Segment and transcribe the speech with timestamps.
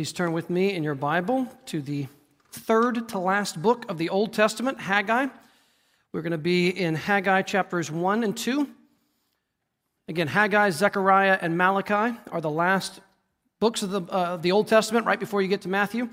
[0.00, 2.06] Please turn with me in your Bible to the
[2.52, 5.26] third to last book of the Old Testament, Haggai.
[6.10, 8.66] We're going to be in Haggai chapters 1 and 2.
[10.08, 13.00] Again, Haggai, Zechariah, and Malachi are the last
[13.58, 16.08] books of the, uh, the Old Testament right before you get to Matthew.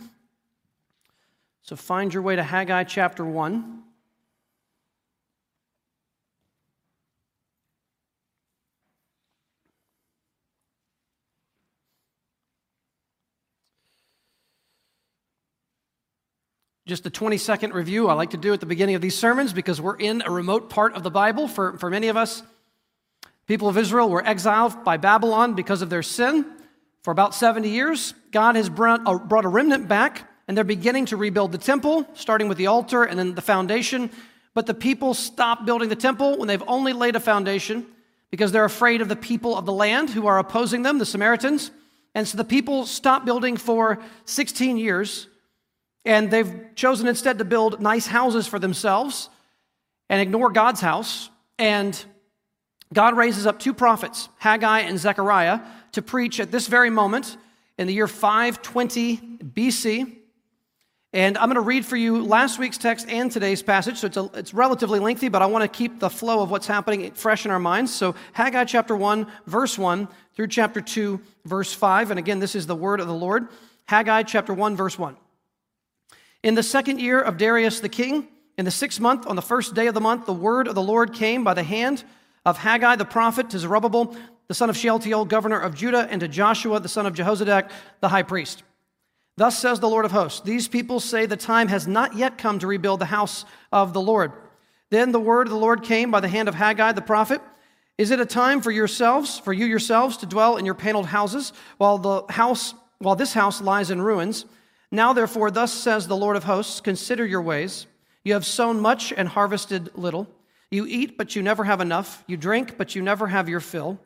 [1.62, 3.84] So find your way to Haggai chapter 1.
[16.88, 19.52] Just a 20 second review I like to do at the beginning of these sermons
[19.52, 22.42] because we're in a remote part of the Bible for, for many of us.
[23.46, 26.46] People of Israel were exiled by Babylon because of their sin
[27.02, 28.14] for about 70 years.
[28.32, 32.08] God has brought a, brought a remnant back, and they're beginning to rebuild the temple,
[32.14, 34.10] starting with the altar and then the foundation.
[34.54, 37.86] But the people stop building the temple when they've only laid a foundation
[38.32, 41.70] because they're afraid of the people of the land who are opposing them, the Samaritans.
[42.16, 45.28] And so the people stop building for 16 years
[46.08, 49.30] and they've chosen instead to build nice houses for themselves
[50.10, 51.30] and ignore God's house.
[51.60, 52.02] And
[52.94, 55.60] God raises up two prophets, Haggai and Zechariah,
[55.92, 57.36] to preach at this very moment
[57.78, 60.16] in the year 520 BC.
[61.12, 63.98] And I'm going to read for you last week's text and today's passage.
[63.98, 66.68] So it's, a, it's relatively lengthy, but I want to keep the flow of what's
[66.68, 67.94] happening fresh in our minds.
[67.94, 72.12] So Haggai chapter 1, verse 1 through chapter 2, verse 5.
[72.12, 73.50] And again, this is the word of the Lord.
[73.88, 75.18] Haggai chapter 1, verse 1.
[76.48, 78.26] In the second year of Darius the king,
[78.58, 80.82] in the sixth month, on the first day of the month, the word of the
[80.82, 82.06] Lord came by the hand
[82.46, 84.16] of Haggai the prophet to Zerubbabel,
[84.48, 88.08] the son of Shealtiel, governor of Judah, and to Joshua, the son of Jehozadak, the
[88.08, 88.64] high priest.
[89.36, 92.60] Thus says the Lord of hosts These people say the time has not yet come
[92.60, 94.32] to rebuild the house of the Lord.
[94.90, 97.42] Then the word of the Lord came by the hand of Haggai the prophet.
[97.98, 101.52] Is it a time for yourselves, for you yourselves, to dwell in your paneled houses,
[101.78, 104.46] while the house, while this house lies in ruins?
[104.92, 107.88] Now, therefore, thus says the Lord of hosts Consider your ways.
[108.24, 110.28] You have sown much and harvested little.
[110.70, 112.24] You eat, but you never have enough.
[112.28, 114.00] You drink, but you never have your fill.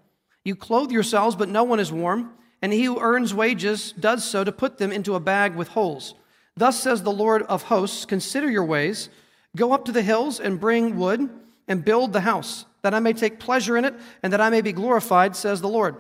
[0.43, 2.33] You clothe yourselves, but no one is warm.
[2.61, 6.13] And he who earns wages does so to put them into a bag with holes.
[6.55, 9.09] Thus says the Lord of hosts Consider your ways.
[9.55, 11.29] Go up to the hills and bring wood
[11.67, 14.61] and build the house, that I may take pleasure in it and that I may
[14.61, 15.95] be glorified, says the Lord.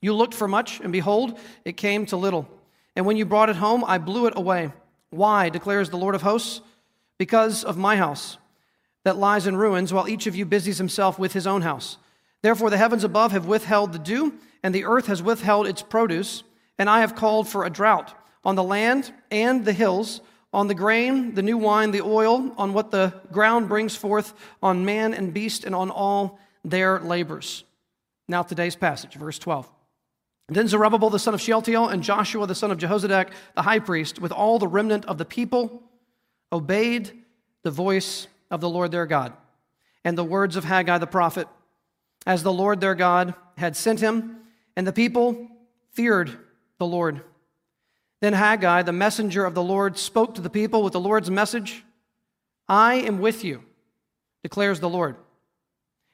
[0.00, 2.48] You looked for much, and behold, it came to little.
[2.98, 4.72] And when you brought it home, I blew it away.
[5.10, 6.62] Why, declares the Lord of hosts?
[7.16, 8.38] Because of my house
[9.04, 11.96] that lies in ruins, while each of you busies himself with his own house.
[12.42, 16.42] Therefore, the heavens above have withheld the dew, and the earth has withheld its produce,
[16.76, 20.20] and I have called for a drought on the land and the hills,
[20.52, 24.84] on the grain, the new wine, the oil, on what the ground brings forth, on
[24.84, 27.62] man and beast, and on all their labors.
[28.26, 29.70] Now, today's passage, verse 12.
[30.48, 34.18] Then Zerubbabel the son of Shealtiel and Joshua the son of Jehozadak, the high priest,
[34.18, 35.82] with all the remnant of the people,
[36.50, 37.12] obeyed
[37.62, 39.34] the voice of the Lord their God
[40.04, 41.48] and the words of Haggai the prophet,
[42.26, 44.38] as the Lord their God had sent him,
[44.74, 45.48] and the people
[45.92, 46.38] feared
[46.78, 47.20] the Lord.
[48.20, 51.84] Then Haggai, the messenger of the Lord, spoke to the people with the Lord's message
[52.66, 53.62] I am with you,
[54.42, 55.16] declares the Lord.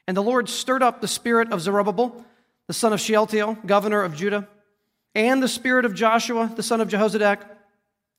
[0.06, 2.24] And the Lord stirred up the spirit of Zerubbabel
[2.66, 4.48] the son of Shealtiel, governor of Judah,
[5.14, 7.42] and the spirit of Joshua, the son of Jehozadak,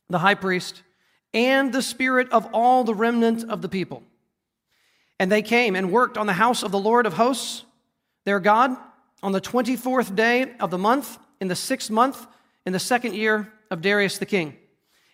[0.09, 0.83] the high priest,
[1.33, 4.03] and the spirit of all the remnant of the people.
[5.19, 7.65] And they came and worked on the house of the Lord of hosts,
[8.25, 8.75] their God,
[9.23, 12.25] on the 24th day of the month, in the sixth month,
[12.65, 14.55] in the second year of Darius the king.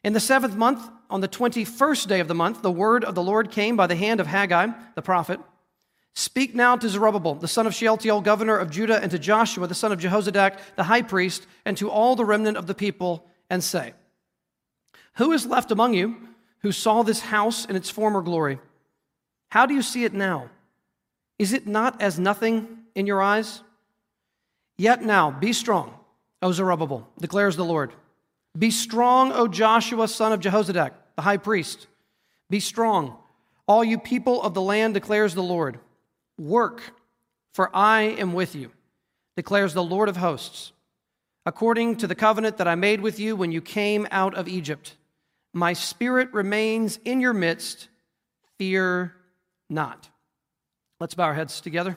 [0.03, 3.23] In the seventh month, on the 21st day of the month, the word of the
[3.23, 5.39] Lord came by the hand of Haggai, the prophet.
[6.13, 9.75] Speak now to Zerubbabel, the son of Shealtiel, governor of Judah, and to Joshua, the
[9.75, 13.63] son of Jehozadak, the high priest, and to all the remnant of the people, and
[13.63, 13.93] say,
[15.15, 16.17] Who is left among you
[16.59, 18.59] who saw this house in its former glory?
[19.49, 20.49] How do you see it now?
[21.39, 23.63] Is it not as nothing in your eyes?
[24.77, 25.93] Yet now, be strong,
[26.41, 27.93] O Zerubbabel, declares the Lord.
[28.57, 31.87] Be strong, O Joshua, son of Jehozadak, the high priest.
[32.49, 33.17] Be strong,
[33.65, 35.79] all you people of the land, declares the Lord.
[36.41, 36.81] Work,
[37.53, 38.71] for I am with you,
[39.35, 40.71] declares the Lord of hosts,
[41.45, 44.95] according to the covenant that I made with you when you came out of Egypt.
[45.53, 47.89] My spirit remains in your midst.
[48.57, 49.13] Fear
[49.69, 50.09] not.
[50.99, 51.95] Let's bow our heads together.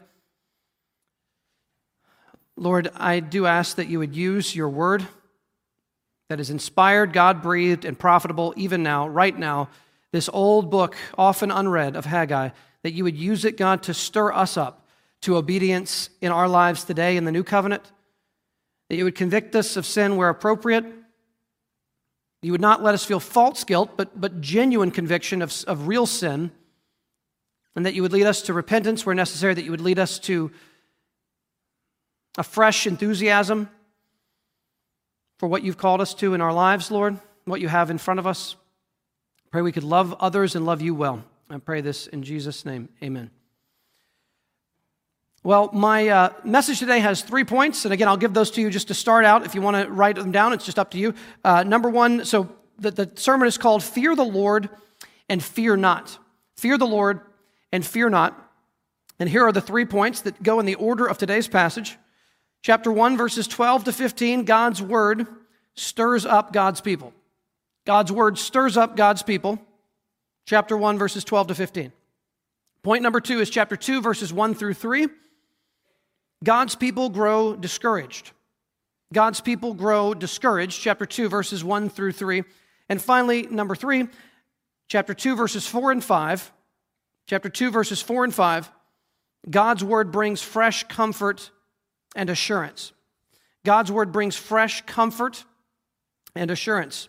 [2.55, 5.06] Lord, I do ask that you would use your word
[6.29, 9.70] that is inspired, God breathed, and profitable even now, right now,
[10.12, 12.50] this old book, often unread, of Haggai
[12.85, 14.87] that you would use it, God, to stir us up
[15.23, 17.83] to obedience in our lives today in the new covenant,
[18.91, 20.85] that you would convict us of sin where appropriate,
[22.43, 26.05] You would not let us feel false guilt, but, but genuine conviction of, of real
[26.05, 26.51] sin.
[27.75, 30.19] And that you would lead us to repentance where necessary, that you would lead us
[30.21, 30.53] to
[32.37, 33.71] a fresh enthusiasm
[35.39, 38.21] for what you've called us to in our lives, Lord, what you have in front
[38.21, 38.57] of us.
[39.51, 41.25] Pray we could love others and love you well.
[41.50, 42.88] I pray this in Jesus' name.
[43.02, 43.31] Amen.
[45.43, 48.70] Well, my uh, message today has three points, and again, I'll give those to you
[48.70, 49.44] just to start out.
[49.44, 51.14] If you want to write them down, it's just up to you.
[51.44, 52.49] Uh, number one, so
[52.79, 54.70] the, the sermon is called Fear the Lord
[55.29, 56.19] and Fear Not.
[56.56, 57.20] Fear the Lord
[57.75, 58.40] and fear not.
[59.19, 61.99] And here are the three points that go in the order of today's passage.
[62.62, 65.26] Chapter 1, verses 12 to 15, God's word
[65.75, 67.12] stirs up God's people.
[67.85, 69.58] God's word stirs up God's people.
[70.46, 71.93] Chapter 1, verses 12 to 15.
[72.82, 75.08] Point number two is chapter 2, verses 1 through 3.
[76.43, 78.32] God's people grow discouraged.
[79.12, 80.81] God's people grow discouraged.
[80.81, 82.43] Chapter 2, verses 1 through 3.
[82.91, 84.08] And finally, number 3,
[84.88, 86.52] chapter 2, verses 4 and 5.
[87.26, 88.70] Chapter 2, verses 4 and 5.
[89.49, 91.50] God's word brings fresh comfort
[92.14, 92.93] and assurance.
[93.64, 95.44] God's word brings fresh comfort
[96.35, 97.08] and assurance.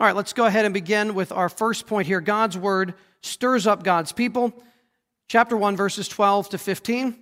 [0.00, 2.20] All right, let's go ahead and begin with our first point here.
[2.20, 4.52] God's word stirs up God's people.
[5.26, 7.08] Chapter 1, verses 12 to 15.
[7.08, 7.14] I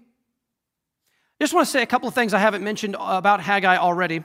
[1.41, 4.25] just want to say a couple of things I haven't mentioned about Haggai already.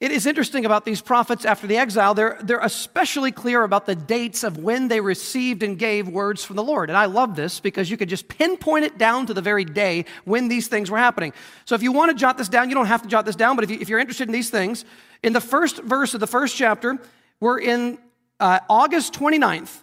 [0.00, 3.94] It is interesting about these prophets after the exile, they're, they're especially clear about the
[3.94, 6.90] dates of when they received and gave words from the Lord.
[6.90, 10.06] And I love this because you could just pinpoint it down to the very day
[10.24, 11.32] when these things were happening.
[11.64, 13.54] So if you want to jot this down, you don't have to jot this down,
[13.54, 14.84] but if, you, if you're interested in these things,
[15.22, 16.98] in the first verse of the first chapter,
[17.40, 17.98] we're in
[18.40, 19.80] uh, August 29th,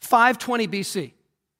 [0.00, 1.12] 520 BC.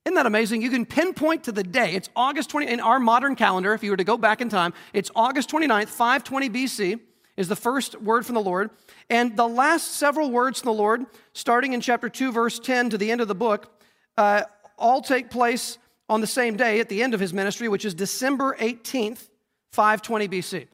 [0.05, 0.63] Isn't that amazing?
[0.63, 1.95] You can pinpoint to the day.
[1.95, 4.73] It's August 20, in our modern calendar, if you were to go back in time,
[4.93, 7.01] it's August 29th, 520 BC
[7.37, 8.71] is the first word from the Lord.
[9.11, 12.99] And the last several words from the Lord, starting in chapter 2, verse 10 to
[12.99, 13.81] the end of the book,
[14.17, 14.43] uh,
[14.77, 17.95] all take place on the same day at the end of his ministry, which is
[17.95, 19.29] December 18th,
[19.73, 20.67] 520 BC.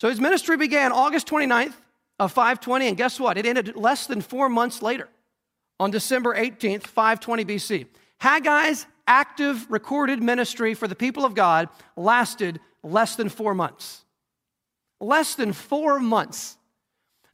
[0.00, 1.74] So his ministry began August 29th
[2.18, 3.38] of 520, and guess what?
[3.38, 5.08] It ended less than four months later
[5.78, 7.86] on December 18th, 520 BC.
[8.20, 14.04] Haggai's active recorded ministry for the people of God lasted less than four months.
[15.00, 16.56] Less than four months.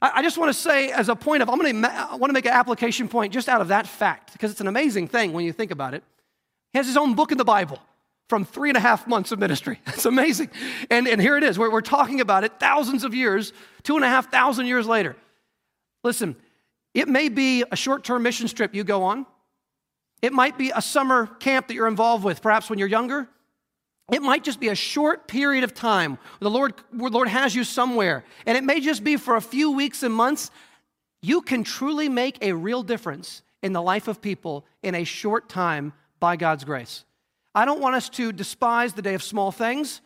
[0.01, 2.33] I just want to say, as a point of, I'm going to, I want to
[2.33, 5.45] make an application point just out of that fact, because it's an amazing thing when
[5.45, 6.03] you think about it.
[6.73, 7.79] He has his own book in the Bible
[8.27, 9.79] from three and a half months of ministry.
[9.87, 10.49] It's amazing.
[10.89, 11.57] And, and here it is.
[11.59, 15.15] We're, we're talking about it thousands of years, two and a half thousand years later.
[16.03, 16.35] Listen,
[16.93, 19.25] it may be a short term mission trip you go on,
[20.21, 23.27] it might be a summer camp that you're involved with, perhaps when you're younger.
[24.11, 26.19] It might just be a short period of time.
[26.39, 29.71] The Lord, the Lord has you somewhere, and it may just be for a few
[29.71, 30.51] weeks and months.
[31.21, 35.49] You can truly make a real difference in the life of people in a short
[35.49, 37.03] time by God's grace.
[37.55, 40.01] I don't want us to despise the day of small things.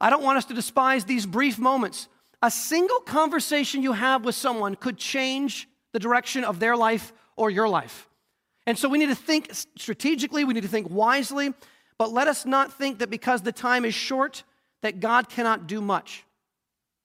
[0.00, 2.08] I don't want us to despise these brief moments.
[2.42, 7.50] A single conversation you have with someone could change the direction of their life or
[7.50, 8.08] your life.
[8.66, 11.52] And so we need to think strategically, we need to think wisely.
[11.98, 14.42] But let us not think that because the time is short,
[14.80, 16.24] that God cannot do much.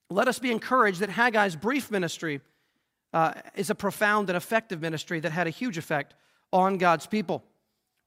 [0.08, 2.40] Let us be encouraged that Haggai's brief ministry
[3.12, 6.14] uh, is a profound and effective ministry that had a huge effect
[6.52, 7.44] on God's people.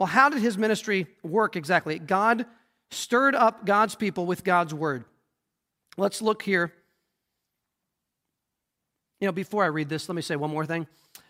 [0.03, 1.97] Well, how did his ministry work exactly?
[1.97, 2.45] God
[2.91, 5.05] stirred up God's people with God's word.
[5.95, 6.73] Let's look here.
[9.21, 10.87] You know, before I read this, let me say one more thing.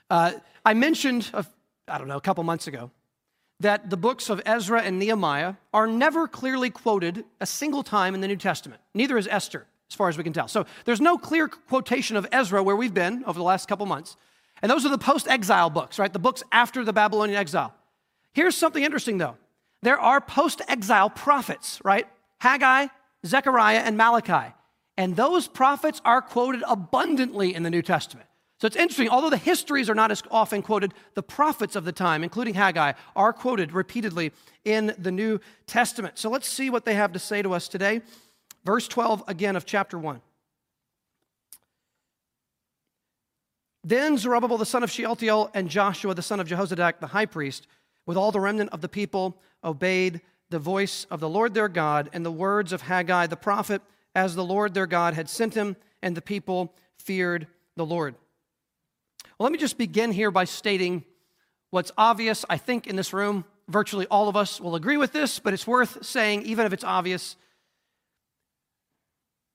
[0.09, 0.31] Uh,
[0.65, 1.29] I mentioned,
[1.87, 2.89] I don't know, a couple months ago,
[3.59, 8.21] that the books of Ezra and Nehemiah are never clearly quoted a single time in
[8.21, 8.81] the New Testament.
[8.95, 10.47] Neither is Esther, as far as we can tell.
[10.47, 14.17] So there's no clear quotation of Ezra where we've been over the last couple months.
[14.63, 16.11] And those are the post exile books, right?
[16.11, 17.75] The books after the Babylonian exile.
[18.33, 19.37] Here's something interesting, though
[19.81, 22.07] there are post exile prophets, right?
[22.39, 22.87] Haggai,
[23.25, 24.53] Zechariah, and Malachi.
[24.97, 28.27] And those prophets are quoted abundantly in the New Testament.
[28.59, 31.91] So it's interesting, although the histories are not as often quoted, the prophets of the
[31.91, 34.31] time, including Haggai, are quoted repeatedly
[34.63, 36.17] in the New Testament.
[36.17, 38.01] So let's see what they have to say to us today.
[38.63, 40.21] Verse 12 again of chapter 1.
[43.83, 47.67] Then Zerubbabel the son of Shealtiel and Joshua the son of Jehozadak the high priest,
[48.05, 52.09] with all the remnant of the people, obeyed the voice of the Lord their God
[52.13, 53.81] and the words of Haggai the prophet,
[54.15, 58.15] as the Lord their God had sent him, and the people feared the Lord.
[59.37, 61.03] Well, let me just begin here by stating
[61.71, 62.45] what's obvious.
[62.49, 65.65] I think in this room, virtually all of us will agree with this, but it's
[65.65, 67.35] worth saying, even if it's obvious.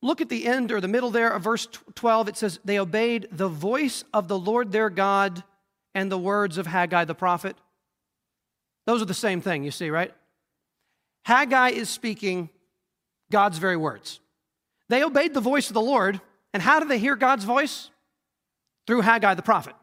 [0.03, 2.29] look at the end or the middle there of verse 12.
[2.29, 5.45] It says, They obeyed the voice of the Lord their God
[5.95, 7.57] and the words of Haggai the prophet.
[8.89, 10.15] Those are the same thing, you see, right?
[11.27, 12.49] Haggai is speaking
[13.31, 14.19] God's very words.
[14.89, 16.23] They obeyed the voice of the Lord,
[16.55, 17.91] and how did they hear God's voice?
[18.87, 19.75] Through Haggai the prophet.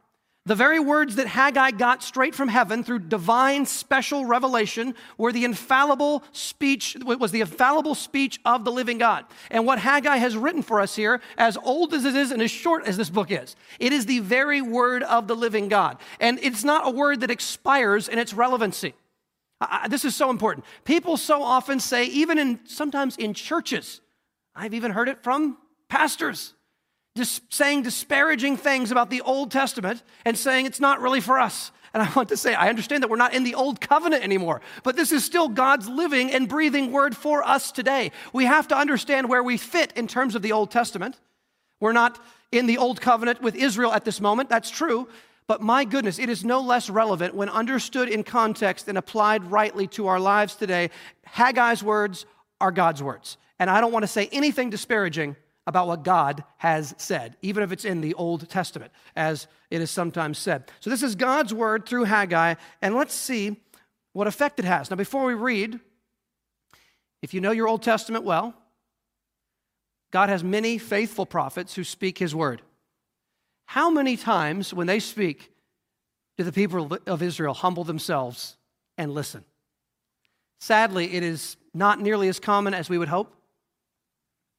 [0.48, 5.44] The very words that Haggai got straight from heaven through divine special revelation were the
[5.44, 9.26] infallible speech, was the infallible speech of the living God.
[9.50, 12.52] And what Haggai has written for us here, as old as it is and as
[12.52, 15.98] short as this book is, it is the very word of the living God.
[16.20, 18.94] And it's not a word that expires in its relevancy.
[19.60, 20.66] I, this is so important.
[20.84, 24.00] People so often say, even in sometimes in churches,
[24.54, 25.58] I've even heard it from
[25.90, 26.54] pastors
[27.16, 31.72] dis- saying disparaging things about the Old Testament and saying it's not really for us.
[31.94, 34.60] And I want to say, I understand that we're not in the old covenant anymore,
[34.84, 38.12] but this is still God's living and breathing word for us today.
[38.34, 41.18] We have to understand where we fit in terms of the Old Testament.
[41.80, 45.08] We're not in the old covenant with Israel at this moment, that's true.
[45.48, 49.88] But my goodness, it is no less relevant when understood in context and applied rightly
[49.90, 50.90] to our lives today.
[51.26, 52.26] Haggai's words
[52.60, 53.38] are God's words.
[53.58, 57.72] And I don't want to say anything disparaging about what God has said, even if
[57.72, 60.70] it's in the Old Testament, as it is sometimes said.
[60.80, 63.58] So, this is God's word through Haggai, and let's see
[64.14, 64.90] what effect it has.
[64.90, 65.80] Now, before we read,
[67.22, 68.54] if you know your Old Testament well,
[70.12, 72.62] God has many faithful prophets who speak his word.
[73.66, 75.52] How many times, when they speak,
[76.38, 78.56] do the people of Israel humble themselves
[78.98, 79.44] and listen?
[80.60, 83.36] Sadly, it is not nearly as common as we would hope.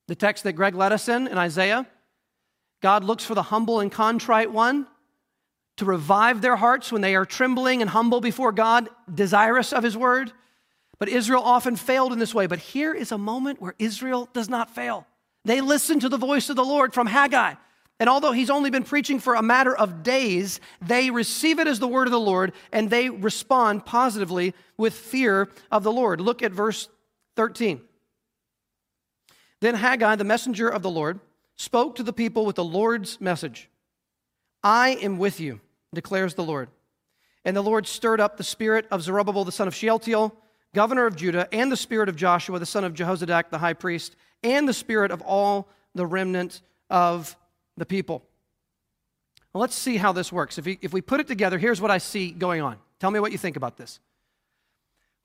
[0.09, 1.87] The text that Greg led us in in Isaiah
[2.83, 4.87] God looks for the humble and contrite one
[5.77, 9.97] to revive their hearts when they are trembling and humble before God, desirous of his
[9.97, 10.33] word.
[10.99, 12.47] But Israel often failed in this way.
[12.47, 15.07] But here is a moment where Israel does not fail.
[15.45, 17.55] They listen to the voice of the Lord from Haggai.
[17.99, 21.79] And although he's only been preaching for a matter of days, they receive it as
[21.79, 26.21] the word of the Lord and they respond positively with fear of the Lord.
[26.21, 26.89] Look at verse
[27.37, 27.81] 13.
[29.61, 31.21] Then Haggai, the messenger of the Lord,
[31.57, 33.69] spoke to the people with the Lord's message
[34.63, 35.61] I am with you,
[35.95, 36.69] declares the Lord.
[37.45, 40.35] And the Lord stirred up the spirit of Zerubbabel, the son of Shealtiel,
[40.75, 44.17] governor of Judah, and the spirit of Joshua, the son of Jehozadak, the high priest,
[44.43, 46.61] and the spirit of all the remnant
[46.91, 47.37] of
[47.77, 48.25] the people.
[49.53, 50.59] Well, let's see how this works.
[50.59, 52.77] If we, if we put it together, here's what I see going on.
[52.99, 54.01] Tell me what you think about this.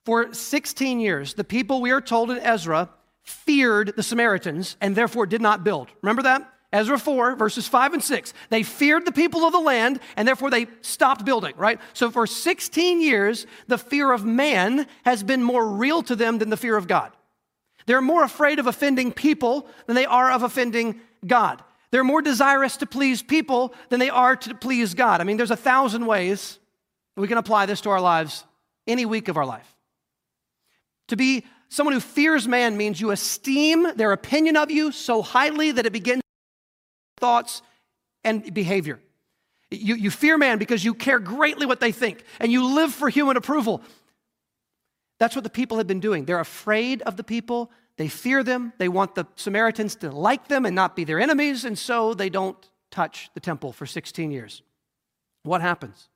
[0.04, 2.88] For 16 years, the people, we are told in Ezra,
[3.22, 5.88] feared the Samaritans and therefore did not build.
[6.02, 6.48] Remember that?
[6.72, 8.32] Ezra 4, verses 5 and 6.
[8.48, 11.78] They feared the people of the land and therefore they stopped building, right?
[11.92, 16.48] So for 16 years, the fear of man has been more real to them than
[16.48, 17.12] the fear of God.
[17.84, 21.62] They're more afraid of offending people than they are of offending God.
[21.90, 25.20] They're more desirous to please people than they are to please God.
[25.20, 26.58] I mean, there's a thousand ways
[27.16, 28.44] we can apply this to our lives
[28.86, 29.68] any week of our life.
[31.08, 35.72] To be Someone who fears man means you esteem their opinion of you so highly
[35.72, 36.20] that it begins
[37.16, 37.62] thoughts
[38.22, 39.00] and behavior.
[39.70, 43.08] You, you fear man because you care greatly what they think and you live for
[43.08, 43.80] human approval.
[45.18, 46.26] That's what the people have been doing.
[46.26, 50.66] They're afraid of the people, they fear them, they want the Samaritans to like them
[50.66, 52.58] and not be their enemies, and so they don't
[52.90, 54.60] touch the temple for 16 years.
[55.42, 56.10] What happens?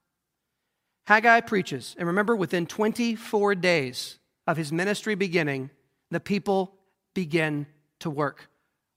[1.07, 5.71] Haggai preaches, and remember, within 24 days, of his ministry beginning,
[6.11, 6.75] the people
[7.15, 7.67] begin
[8.01, 8.49] to work.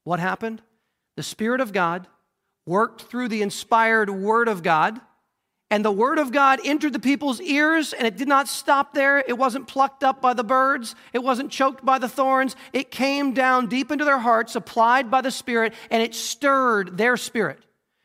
[0.04, 0.62] What happened?
[1.16, 2.06] The Spirit of God
[2.66, 5.00] worked through the inspired Word of God,
[5.70, 9.18] and the Word of God entered the people's ears, and it did not stop there.
[9.18, 12.56] It wasn't plucked up by the birds, it wasn't choked by the thorns.
[12.72, 17.16] It came down deep into their hearts, applied by the Spirit, and it stirred their
[17.16, 17.58] spirit.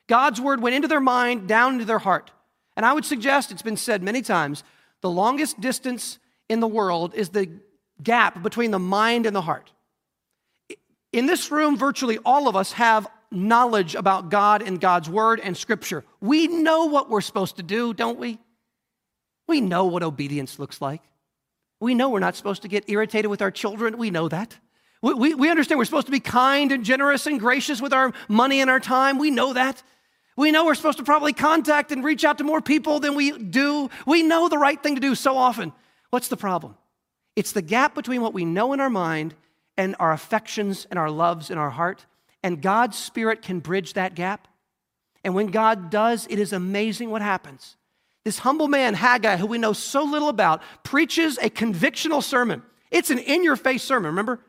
[0.08, 2.32] God's Word went into their mind, down into their heart.
[2.78, 4.64] And I would suggest, it's been said many times,
[5.02, 7.50] the longest distance in the world is the
[8.02, 9.72] gap between the mind and the heart.
[11.12, 15.56] In this room, virtually all of us have knowledge about God and God's word and
[15.56, 16.04] scripture.
[16.22, 18.40] We know what we're supposed to do, don't we?
[19.48, 21.02] We know what obedience looks like.
[21.80, 23.98] We know we're not supposed to get irritated with our children.
[23.98, 24.58] We know that.
[25.02, 28.12] We, we, we understand we're supposed to be kind and generous and gracious with our
[28.28, 29.20] money and our time.
[29.20, 29.84] We know that.
[30.38, 33.38] We know we're supposed to probably contact and reach out to more people than we
[33.38, 33.90] do.
[34.06, 35.74] We know the right thing to do so often.
[36.16, 36.78] What's the problem?
[37.36, 39.36] It's the gap between what we know in our mind
[39.76, 42.06] and our affections and our loves in our heart.
[42.42, 44.48] And God's Spirit can bridge that gap.
[45.26, 47.76] And when God does, it is amazing what happens.
[48.24, 52.64] This humble man, Haggai, who we know so little about, preaches a convictional sermon.
[52.92, 54.40] It's an in your face sermon, remember?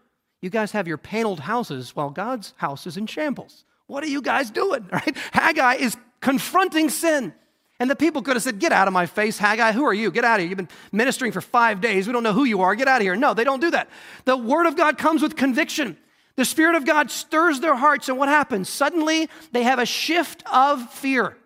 [0.42, 3.64] You guys have your paneled houses while God's house is in shambles.
[3.88, 4.88] What are you guys doing?
[4.92, 5.16] Right?
[5.32, 7.34] Haggai is confronting sin.
[7.78, 9.72] And the people could have said, Get out of my face, Haggai.
[9.72, 10.10] Who are you?
[10.10, 10.48] Get out of here.
[10.48, 12.06] You've been ministering for five days.
[12.06, 12.74] We don't know who you are.
[12.74, 13.16] Get out of here.
[13.16, 13.88] No, they don't do that.
[14.24, 15.96] The word of God comes with conviction.
[16.36, 18.68] The Spirit of God stirs their hearts, and what happens?
[18.68, 21.36] Suddenly, they have a shift of fear.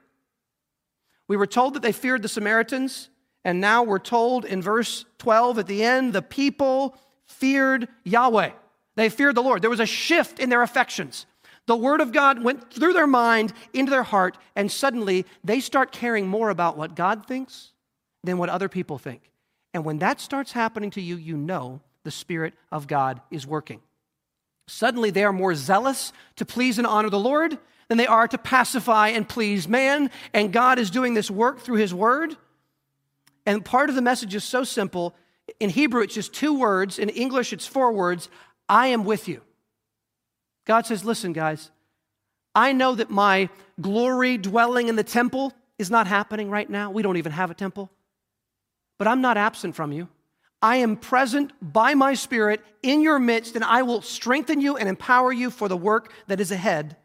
[1.29, 3.09] We were told that they feared the Samaritans,
[3.45, 8.51] and now we're told in verse 12 at the end, the people feared Yahweh.
[8.97, 9.63] They feared the Lord.
[9.63, 11.27] There was a shift in their affections.
[11.71, 15.93] The Word of God went through their mind into their heart, and suddenly they start
[15.93, 17.71] caring more about what God thinks
[18.25, 19.31] than what other people think.
[19.73, 23.81] And when that starts happening to you, you know the Spirit of God is working.
[24.67, 28.37] Suddenly they are more zealous to please and honor the Lord than they are to
[28.37, 30.11] pacify and please man.
[30.35, 32.37] And God is doing this work through His Word.
[33.47, 35.15] And part of the message is so simple.
[35.61, 36.99] In Hebrew, it's just two words.
[36.99, 38.29] In English, it's four words
[38.69, 39.43] I am with you.
[40.71, 41.69] God says, Listen, guys,
[42.55, 43.49] I know that my
[43.81, 46.93] glory dwelling in the temple is not happening right now.
[46.93, 47.91] We don't even have a temple.
[48.97, 50.07] But I'm not absent from you.
[50.63, 54.89] I am present by my Spirit in your midst, and I will strengthen you and
[54.89, 56.97] empower you for the work that is ahead.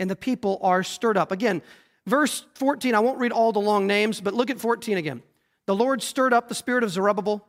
[0.00, 1.32] And the people are stirred up.
[1.32, 1.60] Again,
[2.06, 5.22] verse 14, I won't read all the long names, but look at 14 again.
[5.66, 7.46] The Lord stirred up the spirit of Zerubbabel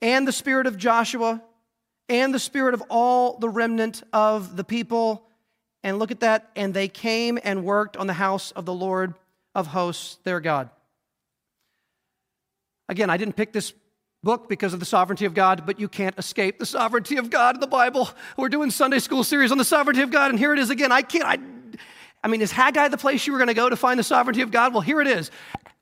[0.00, 1.42] and the spirit of Joshua
[2.08, 5.24] and the spirit of all the remnant of the people.
[5.82, 6.50] And look at that.
[6.56, 9.14] And they came and worked on the house of the Lord
[9.54, 10.70] of hosts, their God.
[12.88, 13.72] Again, I didn't pick this
[14.22, 17.54] book because of the sovereignty of God, but you can't escape the sovereignty of God
[17.56, 18.10] in the Bible.
[18.36, 20.90] We're doing Sunday school series on the sovereignty of God, and here it is again.
[20.90, 21.38] I can't, I,
[22.24, 24.40] I mean, is Haggai the place you were going to go to find the sovereignty
[24.40, 24.72] of God?
[24.72, 25.30] Well, here it is.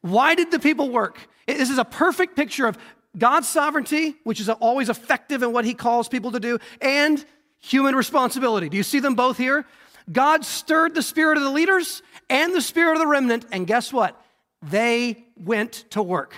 [0.02, 1.18] Why did the people work?
[1.46, 2.76] This is a perfect picture of
[3.18, 7.24] God's sovereignty, which is always effective in what he calls people to do, and
[7.58, 8.68] human responsibility.
[8.68, 9.64] Do you see them both here?
[10.10, 13.92] God stirred the spirit of the leaders and the spirit of the remnant, and guess
[13.92, 14.20] what?
[14.62, 16.34] They went to work.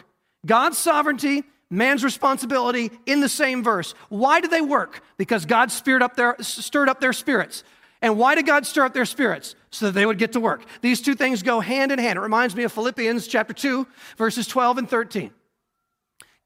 [0.47, 3.95] God's sovereignty, man's responsibility in the same verse.
[4.09, 5.03] Why did they work?
[5.17, 7.65] Because God stirred up their, stirred up their spirits.
[8.01, 9.57] And why did God stir up their spirits?
[9.71, 10.65] So that they would get to work.
[10.81, 12.17] These two things go hand in hand.
[12.17, 13.87] It reminds me of Philippians chapter 2,
[14.17, 15.31] verses 12 and 13.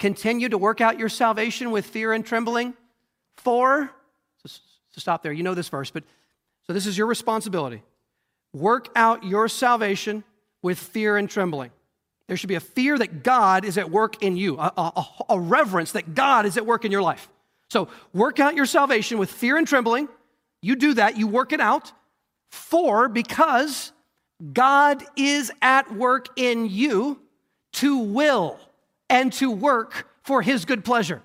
[0.02, 2.74] Continue to work out your salvation with fear and trembling.
[3.36, 3.88] For,
[4.44, 4.58] so
[4.96, 6.02] stop there, you know this verse, but
[6.66, 7.84] so this is your responsibility.
[8.52, 10.24] Work out your salvation
[10.60, 11.70] with fear and trembling.
[12.26, 15.38] There should be a fear that God is at work in you, a, a, a,
[15.38, 17.28] reverence that God is at work in your life.
[17.70, 20.08] So work out your salvation with fear and trembling.
[20.62, 21.92] You do that, you work it out.
[22.50, 23.92] For, because
[24.52, 27.20] God is at work in you
[27.74, 28.58] to will
[29.12, 31.22] and to work for his good pleasure.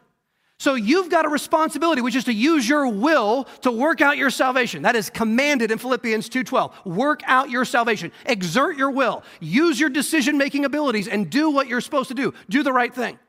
[0.59, 4.31] So you've got a responsibility, which is to use your will to work out your
[4.31, 4.81] salvation.
[4.81, 6.73] That is commanded in Philippians 2:12.
[6.85, 8.11] Work out your salvation.
[8.25, 9.23] Exert your will.
[9.39, 12.33] Use your decision-making abilities and do what you're supposed to do.
[12.49, 13.19] Do the right thing.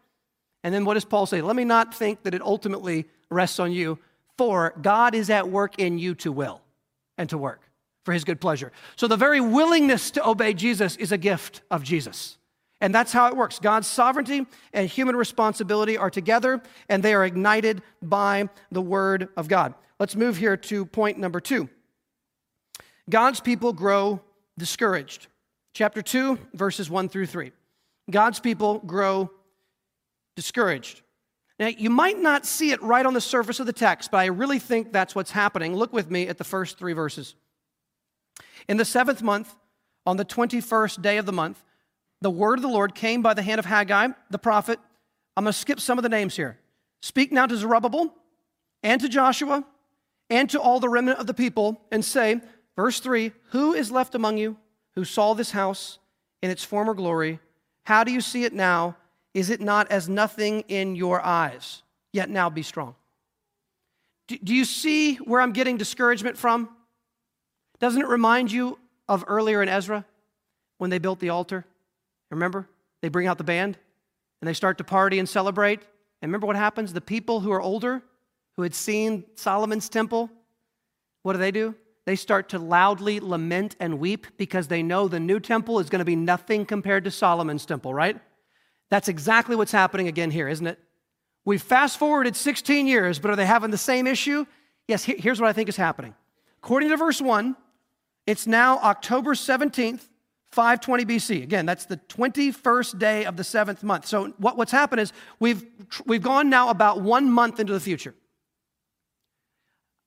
[0.64, 1.40] And then what does Paul say?
[1.42, 3.98] Let me not think that it ultimately rests on you,
[4.38, 6.62] for God is at work in you to will
[7.18, 7.60] and to work
[8.04, 8.72] for his good pleasure.
[8.96, 12.37] So the very willingness to obey Jesus is a gift of Jesus.
[12.80, 13.58] And that's how it works.
[13.58, 19.48] God's sovereignty and human responsibility are together, and they are ignited by the Word of
[19.48, 19.74] God.
[19.98, 21.68] Let's move here to point number two
[23.10, 24.20] God's people grow
[24.58, 25.28] discouraged.
[25.74, 27.52] Chapter 2, verses 1 through 3.
[28.10, 29.30] God's people grow
[30.34, 31.02] discouraged.
[31.58, 34.26] Now, you might not see it right on the surface of the text, but I
[34.26, 35.74] really think that's what's happening.
[35.74, 37.34] Look with me at the first three verses.
[38.68, 39.54] In the seventh month,
[40.06, 41.62] on the 21st day of the month,
[42.20, 44.78] the word of the Lord came by the hand of Haggai, the prophet.
[45.36, 46.58] I'm going to skip some of the names here.
[47.00, 48.12] Speak now to Zerubbabel
[48.82, 49.64] and to Joshua
[50.30, 52.40] and to all the remnant of the people and say,
[52.76, 54.56] verse 3 Who is left among you
[54.94, 55.98] who saw this house
[56.42, 57.38] in its former glory?
[57.84, 58.96] How do you see it now?
[59.32, 61.82] Is it not as nothing in your eyes?
[62.12, 62.94] Yet now be strong.
[64.26, 66.68] Do, you see where I'm getting discouragement from?
[67.78, 68.78] Doesn't it remind you
[69.08, 70.04] of earlier in Ezra
[70.76, 71.64] when they built the altar?
[72.30, 72.68] Remember?
[73.00, 73.78] They bring out the band
[74.40, 75.80] and they start to party and celebrate.
[76.20, 76.92] And remember what happens?
[76.92, 78.02] The people who are older,
[78.56, 80.30] who had seen Solomon's temple,
[81.22, 81.74] what do they do?
[82.06, 85.98] They start to loudly lament and weep because they know the new temple is going
[86.00, 88.18] to be nothing compared to Solomon's temple, right?
[88.88, 90.78] That's exactly what's happening again here, isn't it?
[91.44, 94.46] We fast forwarded 16 years, but are they having the same issue?
[94.86, 96.14] Yes, here's what I think is happening.
[96.62, 97.56] According to verse 1,
[98.26, 100.08] it's now October 17th,
[100.52, 101.42] 520 BC.
[101.42, 104.06] Again, that's the 21st day of the seventh month.
[104.06, 105.64] So what, what's happened is we've,
[106.06, 108.14] we've gone now about one month into the future.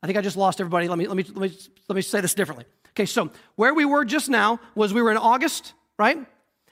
[0.02, 0.88] I think I just lost everybody.
[0.88, 2.66] Let me, let me, let me, let me say this differently.
[2.90, 6.26] Okay, so where we were just now was we were in August, right?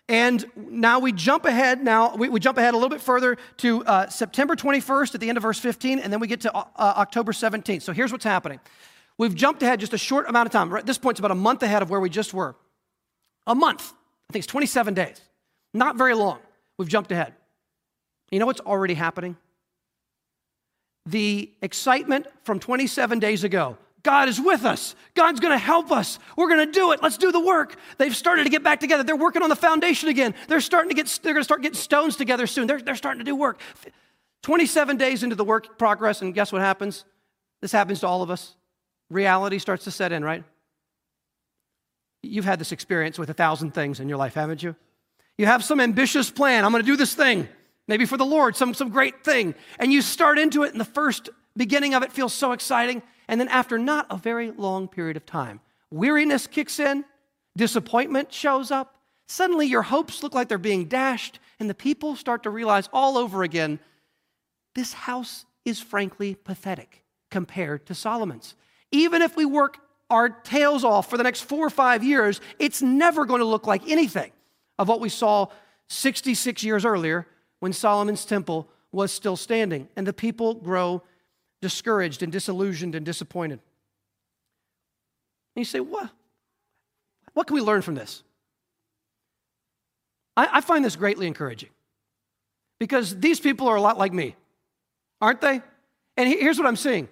[0.09, 1.83] And now we jump ahead.
[1.83, 5.29] Now we, we jump ahead a little bit further to uh, September 21st at the
[5.29, 7.83] end of verse 15, and then we get to uh, October 17th.
[7.83, 8.59] So here's what's happening.
[9.19, 10.69] We've jumped ahead just a short amount of time.
[10.73, 12.55] Right, this point, it's about a month ahead of where we just were.
[13.49, 13.93] A month.
[14.29, 15.19] I think it's 27 days.
[15.73, 16.39] Not very long.
[16.77, 17.33] We've jumped ahead.
[18.31, 19.35] You know what's already happening?
[21.05, 24.95] The excitement from 27 days ago God is with us.
[25.13, 26.19] God's going to help us.
[26.37, 27.03] We're going to do it.
[27.03, 27.75] Let's do the work.
[27.97, 29.03] They've started to get back together.
[29.03, 30.35] They're working on the foundation again.
[30.47, 32.67] They're starting to get, they're going to start getting stones together soon.
[32.67, 33.59] They're, they're starting to do work.
[34.43, 37.03] 27 days into the work progress, and guess what happens?
[37.61, 38.55] This happens to all of us.
[39.09, 40.45] Reality starts to set in, right?
[42.21, 44.75] You've had this experience with a thousand things in your life, haven't you?
[45.37, 46.65] You have some ambitious plan.
[46.65, 47.47] I'm going to do this thing,
[47.87, 49.55] maybe for the Lord, some, some great thing.
[49.79, 53.01] And you start into it, and the first beginning of it feels so exciting.
[53.27, 57.05] And then, after not a very long period of time, weariness kicks in,
[57.55, 58.95] disappointment shows up.
[59.27, 63.17] Suddenly, your hopes look like they're being dashed, and the people start to realize all
[63.17, 63.79] over again
[64.75, 68.55] this house is frankly pathetic compared to Solomon's.
[68.91, 69.77] Even if we work
[70.09, 73.67] our tails off for the next four or five years, it's never going to look
[73.67, 74.31] like anything
[74.77, 75.47] of what we saw
[75.89, 77.27] 66 years earlier
[77.59, 79.87] when Solomon's temple was still standing.
[79.95, 81.03] And the people grow
[81.61, 83.59] discouraged and disillusioned and disappointed.
[85.55, 86.09] And you say, what?
[87.33, 88.23] What can we learn from this?
[90.35, 91.69] I, I find this greatly encouraging
[92.79, 94.35] because these people are a lot like me,
[95.21, 95.61] aren't they?
[96.17, 97.09] And here's what I'm seeing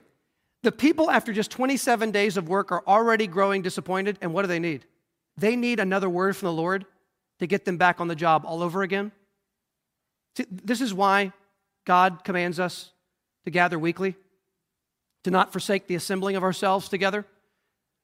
[0.68, 4.18] the people, after just 27 days of work, are already growing disappointed.
[4.20, 4.84] And what do they need?
[5.38, 6.86] They need another word from the Lord
[7.40, 9.14] to get them back on the job all over again.
[10.36, 11.32] See, this is why
[11.86, 12.92] God commands us
[13.46, 14.18] to gather weekly
[15.24, 17.24] to not forsake the assembling of ourselves together.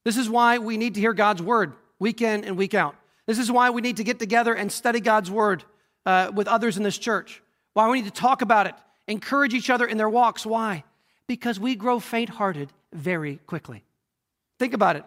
[0.06, 2.96] This is why we need to hear God's word week in and week out.
[3.26, 5.66] This is why we need to get together and study God's word
[6.06, 7.44] uh, with others in this church.
[7.74, 8.76] Why we need to talk about it,
[9.10, 10.46] encourage each other in their walks.
[10.46, 10.86] Why?
[11.28, 13.84] Because we grow faint hearted very quickly.
[14.60, 15.06] Think about it.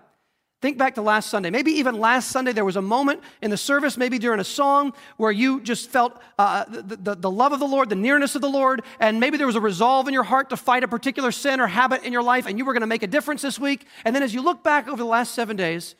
[0.62, 1.50] Think back to last Sunday.
[1.50, 4.94] Maybe even last Sunday, there was a moment in the service, maybe during a song,
[5.18, 8.40] where you just felt uh, the, the, the, love of the Lord, the nearness of
[8.40, 11.30] the Lord, and maybe there was a resolve in your heart to fight a particular
[11.30, 13.58] sin or habit in your life, and you were going to make a difference this
[13.58, 13.86] week.
[14.04, 15.94] And then as you look back over the last seven days,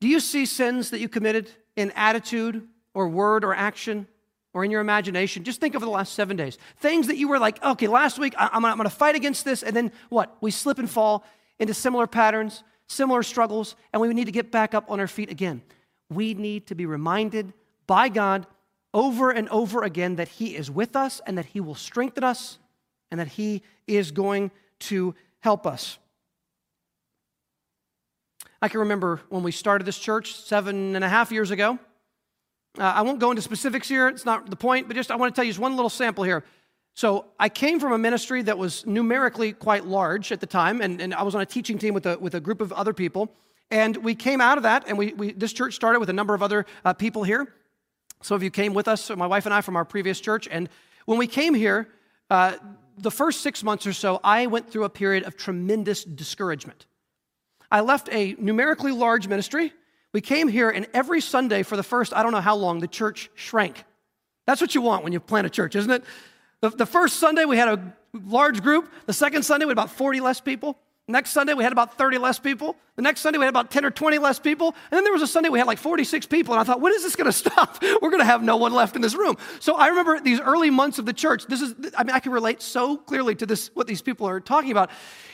[0.00, 4.06] do you see sins that you committed in attitude or word or action
[4.54, 5.44] or in your imagination?
[5.44, 6.58] Just think over the last seven days.
[6.78, 9.74] Things that you were like, okay, last week I'm going to fight against this, and
[9.74, 10.36] then what?
[10.40, 11.24] We slip and fall
[11.58, 15.30] into similar patterns similar struggles, and we need to get back up on our feet
[15.30, 15.62] again.
[16.10, 17.52] We need to be reminded
[17.86, 18.46] by God
[18.94, 22.58] over and over again that He is with us and that He will strengthen us
[23.10, 25.98] and that He is going to help us.
[28.60, 31.78] I can remember when we started this church seven and a half years ago.
[32.78, 35.34] Uh, I won't go into specifics here, it's not the point, but just I want
[35.34, 36.44] to tell you just one little sample here.
[36.94, 41.00] So I came from a ministry that was numerically quite large at the time, and,
[41.00, 43.32] and I was on a teaching team with a, with a group of other people.
[43.70, 46.34] And we came out of that, and we, we this church started with a number
[46.34, 47.54] of other uh, people here.
[48.22, 50.48] Some of you came with us, my wife and I, from our previous church.
[50.50, 50.68] And
[51.04, 51.88] when we came here,
[52.30, 52.54] uh,
[52.96, 56.86] the first six months or so, I went through a period of tremendous discouragement.
[57.70, 59.72] I left a numerically large ministry.
[60.12, 62.88] We came here, and every Sunday for the first, I don't know how long, the
[62.88, 63.84] church shrank.
[64.46, 66.04] That's what you want when you plant a church, isn't it?
[66.60, 68.90] The, the first Sunday, we had a large group.
[69.06, 70.78] The second Sunday, we had about 40 less people.
[71.10, 72.76] Next Sunday, we had about 30 less people.
[72.96, 74.68] The next Sunday, we had about 10 or 20 less people.
[74.90, 76.52] And then there was a Sunday, we had like 46 people.
[76.52, 77.82] And I thought, when is this going to stop?
[77.82, 79.36] We're going to have no one left in this room.
[79.60, 81.46] So I remember these early months of the church.
[81.46, 84.40] This is, I mean, I can relate so clearly to this, what these people are
[84.40, 84.90] talking about.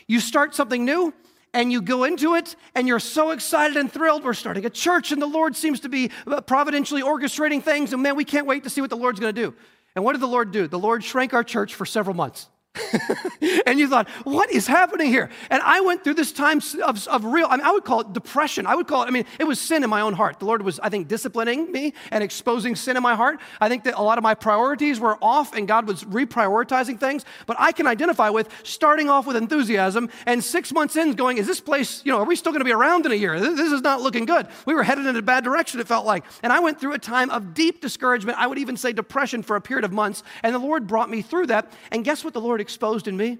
[0.07, 1.13] You start something new,
[1.55, 4.25] and you go into it and you're so excited and thrilled.
[4.25, 7.93] We're starting a church and the Lord seems to be uh, providentially orchestrating things.
[7.93, 9.55] And man, we can't wait to see what the Lord's going to do.
[9.95, 10.67] And what did the Lord do?
[10.67, 12.49] The Lord shrank our church for several months.
[13.67, 15.31] and you thought, what is happening here?
[15.49, 18.13] And I went through this time of, of real, I mean, I would call it
[18.13, 18.67] depression.
[18.67, 20.41] I would call it, I mean, it was sin in my own heart.
[20.41, 23.41] The Lord was, I think, disciplining me and exposing sin in my heart.
[23.61, 27.25] I think that a lot of my priorities were off and God was reprioritizing things.
[27.47, 31.47] But I can identify with starting off with enthusiasm and six months in going, is
[31.47, 33.39] this place, you know, are we still going to be around in a year?
[33.39, 34.49] This is not looking good.
[34.67, 36.25] We were headed in a bad direction, it felt like.
[36.43, 38.39] And I went through a time of deep discouragement.
[38.39, 40.25] I would even say depression for a period of months.
[40.43, 41.71] And the Lord brought me through that.
[41.93, 43.39] And guess what the Lord exposed in me?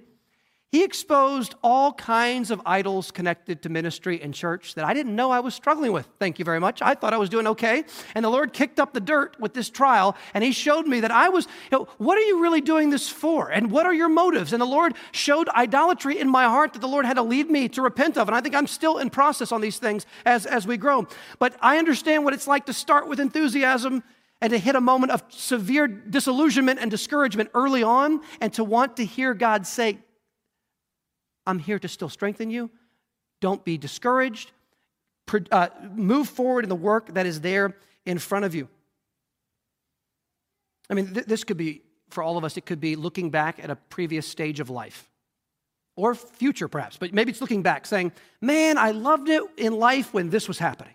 [0.75, 5.31] He exposed all kinds of idols connected to ministry and church that I didn't know
[5.31, 6.05] I was struggling with.
[6.19, 6.81] Thank you very much.
[6.81, 7.85] I thought I was doing okay.
[8.13, 11.11] And the Lord kicked up the dirt with this trial, and He showed me that
[11.11, 13.49] I was, you know, what are you really doing this for?
[13.49, 14.51] And what are your motives?
[14.51, 17.69] And the Lord showed idolatry in my heart that the Lord had to lead me
[17.69, 18.27] to repent of.
[18.27, 21.07] And I think I'm still in process on these things as, as we grow.
[21.39, 24.03] But I understand what it's like to start with enthusiasm
[24.41, 28.97] and to hit a moment of severe disillusionment and discouragement early on, and to want
[28.97, 29.97] to hear God say,
[31.47, 32.69] I'm here to still strengthen you.
[33.39, 34.51] Don't be discouraged.
[35.51, 38.67] Uh, move forward in the work that is there in front of you.
[40.89, 43.59] I mean, th- this could be, for all of us, it could be looking back
[43.63, 45.09] at a previous stage of life
[45.95, 50.13] or future perhaps, but maybe it's looking back saying, man, I loved it in life
[50.13, 50.93] when this was happening.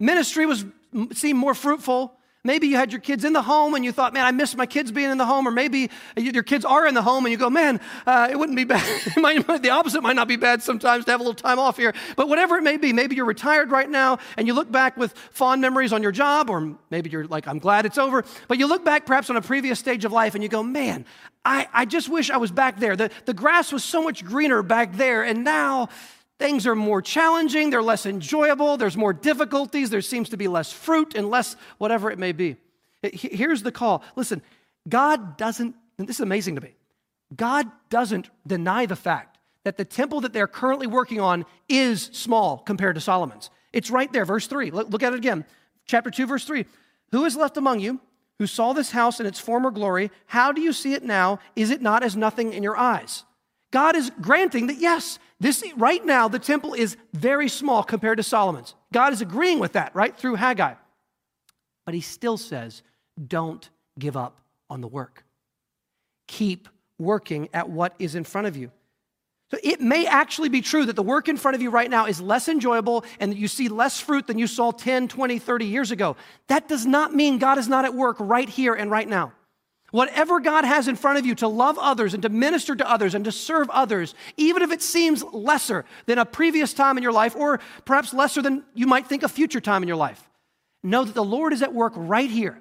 [0.00, 0.64] Ministry was
[1.12, 2.15] seemed more fruitful
[2.46, 4.66] Maybe you had your kids in the home and you thought, man, I miss my
[4.66, 5.46] kids being in the home.
[5.46, 8.56] Or maybe your kids are in the home and you go, man, uh, it wouldn't
[8.56, 8.82] be bad.
[9.16, 11.92] the opposite might not be bad sometimes to have a little time off here.
[12.14, 15.12] But whatever it may be, maybe you're retired right now and you look back with
[15.30, 18.24] fond memories on your job, or maybe you're like, I'm glad it's over.
[18.48, 21.04] But you look back perhaps on a previous stage of life and you go, man,
[21.44, 22.96] I, I just wish I was back there.
[22.96, 25.22] The, the grass was so much greener back there.
[25.22, 25.88] And now,
[26.38, 30.70] Things are more challenging, they're less enjoyable, there's more difficulties, there seems to be less
[30.70, 32.56] fruit and less whatever it may be.
[33.02, 34.42] Here's the call listen,
[34.88, 36.74] God doesn't, and this is amazing to me,
[37.34, 42.58] God doesn't deny the fact that the temple that they're currently working on is small
[42.58, 43.50] compared to Solomon's.
[43.72, 44.70] It's right there, verse 3.
[44.70, 45.44] Look, look at it again.
[45.86, 46.64] Chapter 2, verse 3.
[47.12, 48.00] Who is left among you
[48.38, 50.10] who saw this house in its former glory?
[50.26, 51.40] How do you see it now?
[51.56, 53.24] Is it not as nothing in your eyes?
[53.72, 58.22] God is granting that, yes, this right now the temple is very small compared to
[58.22, 58.74] Solomon's.
[58.92, 60.74] God is agreeing with that, right, through Haggai.
[61.84, 62.82] But he still says,
[63.26, 65.24] don't give up on the work.
[66.26, 68.70] Keep working at what is in front of you.
[69.50, 72.06] So it may actually be true that the work in front of you right now
[72.06, 75.66] is less enjoyable and that you see less fruit than you saw 10, 20, 30
[75.66, 76.16] years ago.
[76.48, 79.32] That does not mean God is not at work right here and right now.
[79.92, 83.14] Whatever God has in front of you to love others and to minister to others
[83.14, 87.12] and to serve others, even if it seems lesser than a previous time in your
[87.12, 90.28] life or perhaps lesser than you might think a future time in your life,
[90.82, 92.60] know that the Lord is at work right here.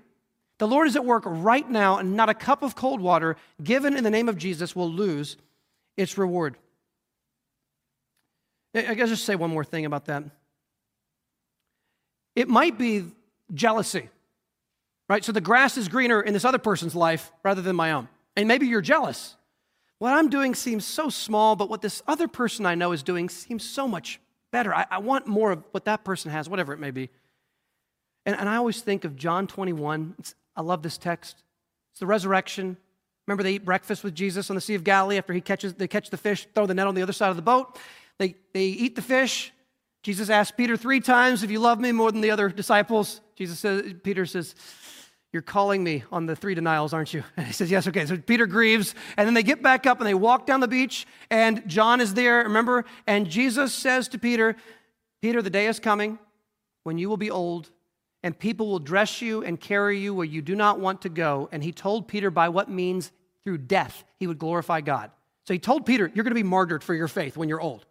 [0.57, 3.97] The Lord is at work right now, and not a cup of cold water given
[3.97, 5.35] in the name of Jesus will lose
[5.97, 6.57] its reward.
[8.73, 10.23] I guess just say one more thing about that.
[12.35, 13.05] It might be
[13.53, 14.09] jealousy
[15.09, 15.23] right?
[15.23, 18.07] So the grass is greener in this other person's life rather than my own.
[18.35, 19.35] And maybe you're jealous.
[19.99, 23.29] What I'm doing seems so small, but what this other person I know is doing
[23.29, 24.19] seems so much
[24.51, 24.73] better.
[24.73, 27.09] I, I want more of what that person has, whatever it may be.
[28.25, 30.15] And, and I always think of John 21.
[30.19, 31.43] It's, I love this text.
[31.91, 32.77] It's the resurrection.
[33.27, 35.87] Remember, they eat breakfast with Jesus on the Sea of Galilee after he catches, they
[35.87, 37.79] catch the fish, throw the net on the other side of the boat.
[38.17, 39.51] They, they eat the fish.
[40.05, 43.57] Jesus asks Peter three times, If you love me more than the other disciples, Jesus
[43.57, 44.53] says, Peter says,
[45.33, 47.23] you're calling me on the three denials, aren't you?
[47.37, 48.05] And he says, Yes, okay.
[48.05, 51.07] So Peter grieves, and then they get back up and they walk down the beach,
[51.31, 52.85] and John is there, remember?
[53.07, 54.55] And Jesus says to Peter,
[55.23, 56.19] Peter, the day is coming
[56.83, 57.71] when you will be old,
[58.21, 61.49] and people will dress you and carry you where you do not want to go.
[61.51, 63.11] And he told Peter by what means
[63.43, 65.09] through death he would glorify God.
[65.45, 67.87] So he told Peter, You're going to be martyred for your faith when you're old.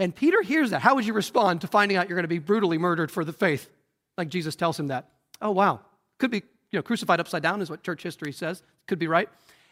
[0.00, 0.82] And Peter hears that.
[0.82, 3.32] How would you respond to finding out you're going to be brutally murdered for the
[3.32, 3.70] faith?
[4.18, 5.08] Like Jesus tells him that.
[5.40, 5.80] Oh, wow.
[6.18, 8.62] Could be, you know, crucified upside down is what church history says.
[8.86, 9.28] Could be right.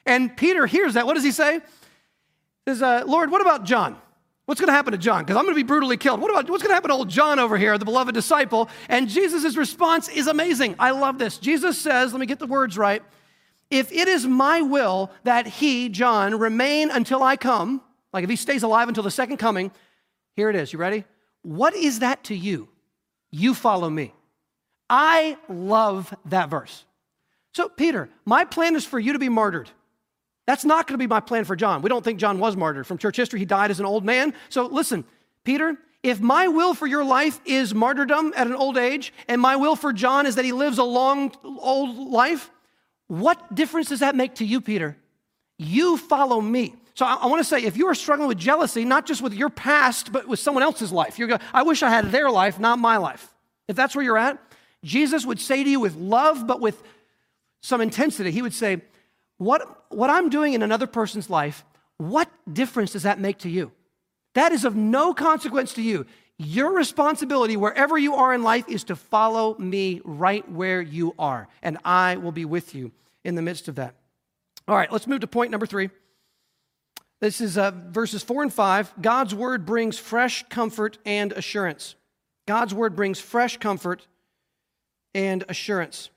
[0.07, 1.07] And Peter hears that.
[1.07, 1.55] What does he say?
[1.55, 3.97] He says, uh, Lord, what about John?
[4.47, 5.23] What's going to happen to John?
[5.23, 6.21] Because I'm going to be brutally killed.
[6.21, 8.69] What about what's going to happen to old John over here, the beloved disciple?
[8.89, 10.75] And Jesus' response is amazing.
[10.79, 11.39] I love this.
[11.39, 13.03] Jesus says, let me get the words right.
[13.71, 17.81] If it is my will that he, John, remain until I come,
[18.13, 19.71] like if he stays alive until the second coming,
[20.37, 20.73] here it is.
[20.73, 21.05] You ready?
[21.43, 22.69] What is that to you?
[23.31, 24.15] You follow me.
[24.89, 26.85] I love that verse.
[27.55, 29.71] So, Peter, my plan is for you to be martyred.
[30.47, 31.83] That's not going to be my plan for John.
[31.83, 32.87] We don't think John was martyred.
[32.87, 34.35] From church history, he died as an old man.
[34.49, 35.05] So, listen,
[35.45, 39.57] Peter, if my will for your life is martyrdom at an old age, and my
[39.57, 42.51] will for John is that he lives a long, old life,
[43.07, 44.97] what difference does that make to you, Peter?
[45.59, 46.75] You follow me.
[46.95, 49.35] So I, I want to say, if you are struggling with jealousy, not just with
[49.35, 52.59] your past, but with someone else's life, you're going, I wish I had their life,
[52.59, 53.33] not my life.
[53.69, 54.39] If that's where you're at,
[54.85, 56.83] Jesus would say to you with love, but with
[57.63, 58.83] some intensity, he would say,
[59.39, 61.65] what, what I'm doing in another person's life,
[61.97, 63.73] what difference does that make to you?
[64.35, 66.07] That is of no consequence to you.
[66.39, 71.47] Your responsibility, wherever you are in life, is to follow me right where you are,
[71.63, 72.91] and I will be with you
[73.23, 73.95] in the midst of that.
[74.67, 75.91] All right, let's move to point number three.
[77.23, 78.95] This is uh, verses 4 and 5.
[79.01, 81.95] God's word brings fresh comfort and assurance.
[82.49, 84.09] God's word brings fresh comfort
[85.15, 86.11] and assurance.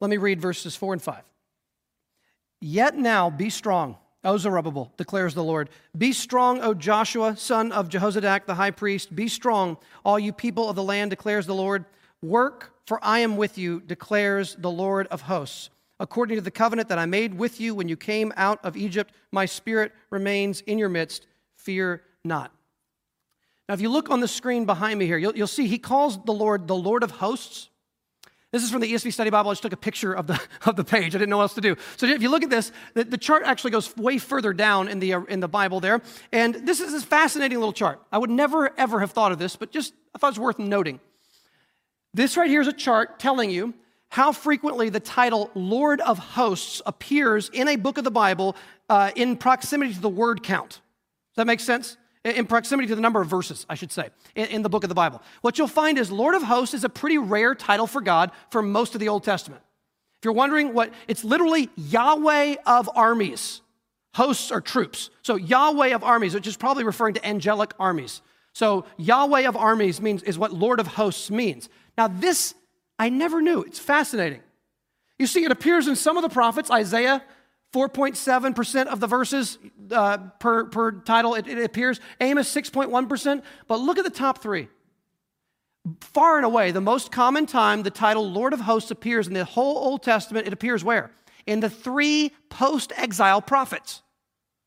[0.00, 1.22] Let me read verses 4 and 5.
[2.62, 5.68] Yet now be strong, O Zerubbabel, declares the Lord.
[5.98, 9.14] Be strong, O Joshua, son of Jehozadak, the high priest.
[9.14, 11.84] Be strong, all you people of the land, declares the Lord.
[12.22, 15.68] Work, for I am with you, declares the Lord of hosts.
[16.00, 19.12] According to the covenant that I made with you when you came out of Egypt,
[19.30, 21.26] my spirit remains in your midst.
[21.56, 22.50] Fear not.
[23.68, 26.18] Now, if you look on the screen behind me here, you'll, you'll see he calls
[26.24, 27.68] the Lord the Lord of hosts.
[28.50, 29.50] This is from the ESV Study Bible.
[29.50, 31.14] I just took a picture of the, of the page.
[31.14, 31.76] I didn't know what else to do.
[31.98, 35.00] So if you look at this, the, the chart actually goes way further down in
[35.00, 36.00] the, uh, in the Bible there.
[36.32, 38.00] And this is a fascinating little chart.
[38.10, 40.58] I would never, ever have thought of this, but just I thought it was worth
[40.58, 40.98] noting.
[42.14, 43.74] This right here is a chart telling you
[44.10, 48.56] how frequently the title Lord of Hosts appears in a book of the Bible
[48.88, 50.70] uh, in proximity to the word count.
[50.70, 51.96] Does that make sense?
[52.24, 54.88] in proximity to the number of verses, I should say, in, in, the book of
[54.88, 55.22] the Bible.
[55.40, 58.60] What you'll find is Lord of Hosts is a pretty rare title for God for
[58.60, 59.62] most of the Old Testament.
[60.18, 63.62] If you're wondering what, it's literally Yahweh of armies.
[64.14, 65.08] Hosts are troops.
[65.22, 68.20] So Yahweh of armies, which is probably referring to angelic armies.
[68.52, 71.70] So Yahweh of armies means is what Lord of Hosts means.
[71.96, 72.54] Now this
[73.00, 73.62] I never knew.
[73.62, 74.42] It's fascinating.
[75.18, 77.22] You see, it appears in some of the prophets, Isaiah
[77.72, 79.56] 4.7% of the verses
[79.90, 81.98] uh, per, per title, it, it appears.
[82.20, 83.42] Amos, 6.1%.
[83.68, 84.68] But look at the top three.
[86.00, 89.46] Far and away, the most common time the title Lord of Hosts appears in the
[89.46, 91.10] whole Old Testament, it appears where?
[91.46, 94.02] In the three post exile prophets,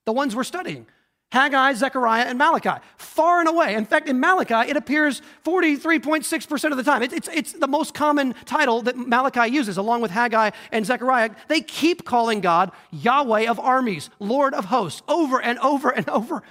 [0.05, 0.87] the ones we're studying
[1.33, 2.79] Haggai, Zechariah, and Malachi.
[2.95, 3.73] Far and away.
[3.73, 7.01] In fact, in Malachi, it appears 43.6% of the time.
[7.01, 11.31] it's, it's the most common title that Malachi uses, along with Haggai and Zechariah.
[11.47, 16.43] They keep calling God Yahweh of armies, Lord of hosts, over and over and over.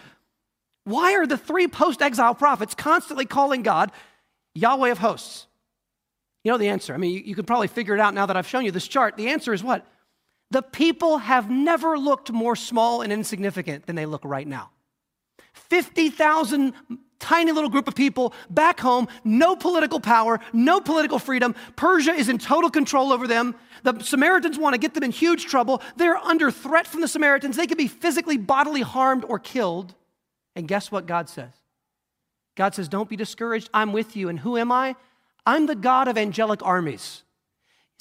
[0.83, 3.93] Why are the three post exile prophets constantly calling God
[4.57, 5.47] Yahweh of hosts?
[6.43, 6.93] You know the answer.
[6.93, 8.89] I mean, you, you can probably figure it out now that I've shown you this
[8.89, 9.17] chart.
[9.17, 9.87] The answer is what?
[10.53, 14.69] The people have never looked more small and insignificant than they look right now.
[15.55, 16.75] 50,000
[17.19, 21.55] tiny little group of people back home, no political power, no political freedom.
[21.75, 23.55] Persia is in total control over them.
[23.83, 25.81] The Samaritans want to get them in huge trouble.
[25.97, 27.57] They're under threat from the Samaritans.
[27.57, 29.95] They could be physically, bodily harmed or killed.
[30.55, 31.55] And guess what God says?
[32.57, 33.71] God says, Don't be discouraged.
[33.73, 34.29] I'm with you.
[34.29, 34.97] And who am I?
[35.47, 37.23] I'm the God of angelic armies.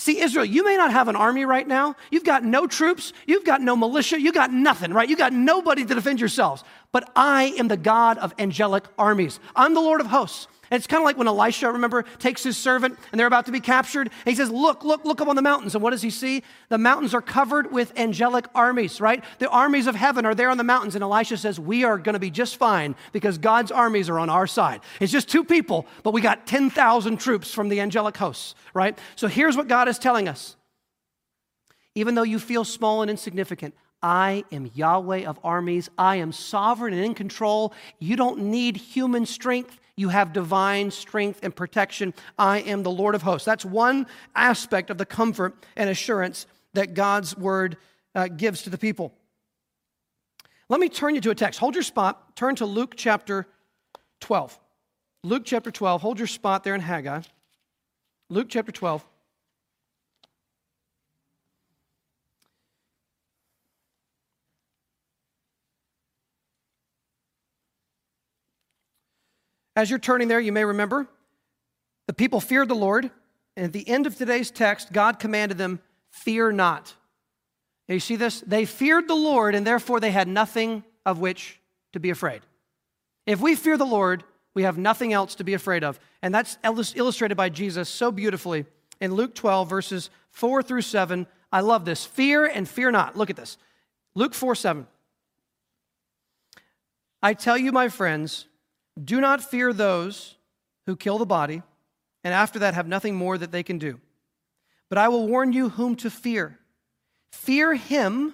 [0.02, 1.96] See, Israel, you may not have an army right now.
[2.10, 3.14] You've got no troops.
[3.28, 4.20] You've got no militia.
[4.20, 5.08] You've got nothing, right?
[5.08, 6.64] You've got nobody to defend yourselves.
[6.92, 9.40] But I am the God of angelic armies.
[9.56, 10.48] I'm the Lord of hosts.
[10.72, 13.52] And it's kind of like when Elisha, remember, takes his servant and they're about to
[13.52, 14.08] be captured.
[14.08, 15.76] And he says, Look, look, look up on the mountains.
[15.76, 16.44] And what does he see?
[16.70, 19.22] The mountains are covered with angelic armies, right?
[19.40, 20.96] The armies of heaven are there on the mountains.
[20.96, 24.30] And Elisha says, We are going to be just fine because God's armies are on
[24.30, 24.80] our side.
[25.02, 28.98] It's just two people, but we got 10,000 troops from the angelic hosts, right?
[29.18, 30.56] So here's what God is telling us.
[31.96, 35.90] Even though you feel small and insignificant, I am Yahweh of armies.
[35.98, 37.74] I am sovereign and in control.
[38.00, 39.78] You don't need human strength.
[40.02, 42.16] You have divine strength and protection.
[42.36, 43.46] I am the Lord of hosts.
[43.46, 47.78] That's one aspect of the comfort and assurance that God's word
[48.16, 49.14] uh, gives to the people.
[50.70, 51.60] Let me turn you to a text.
[51.60, 52.36] Hold your spot.
[52.36, 53.46] Turn to Luke chapter
[54.22, 54.58] 12.
[55.24, 56.02] Luke chapter 12.
[56.02, 57.22] Hold your spot there in Haggai.
[58.30, 59.06] Luke chapter 12.
[69.82, 71.08] As you're turning there, you may remember
[72.06, 73.10] the people feared the Lord.
[73.58, 75.80] And at the end of today's text, God commanded them,
[76.12, 76.94] Fear not.
[77.88, 78.42] You see this?
[78.42, 81.60] They feared the Lord, and therefore they had nothing of which
[81.94, 82.42] to be afraid.
[83.26, 86.00] If we fear the Lord, we have nothing else to be afraid of.
[86.22, 88.68] And that's illustrated by Jesus so beautifully
[89.00, 91.26] in Luke 12, verses 4 through 7.
[91.52, 92.06] I love this.
[92.06, 93.18] Fear and fear not.
[93.18, 93.58] Look at this.
[94.14, 94.86] Luke 4 7.
[97.24, 98.46] I tell you, my friends,
[99.02, 100.36] do not fear those
[100.86, 101.62] who kill the body,
[102.24, 104.00] and after that have nothing more that they can do.
[104.90, 106.60] But I will warn you whom to fear.
[107.32, 108.34] Fear him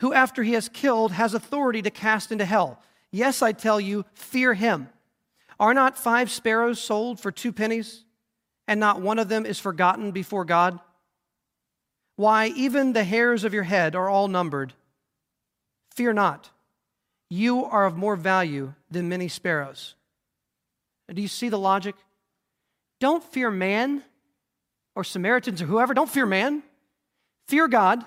[0.00, 2.82] who, after he has killed, has authority to cast into hell.
[3.10, 4.88] Yes, I tell you, fear him.
[5.58, 8.04] Are not five sparrows sold for two pennies,
[8.66, 10.80] and not one of them is forgotten before God?
[12.16, 14.72] Why, even the hairs of your head are all numbered.
[15.94, 16.50] Fear not.
[17.30, 19.94] You are of more value than many sparrows.
[21.12, 21.94] Do you see the logic?
[22.98, 24.02] Don't fear man
[24.94, 25.94] or Samaritans or whoever.
[25.94, 26.62] Don't fear man.
[27.46, 28.04] Fear God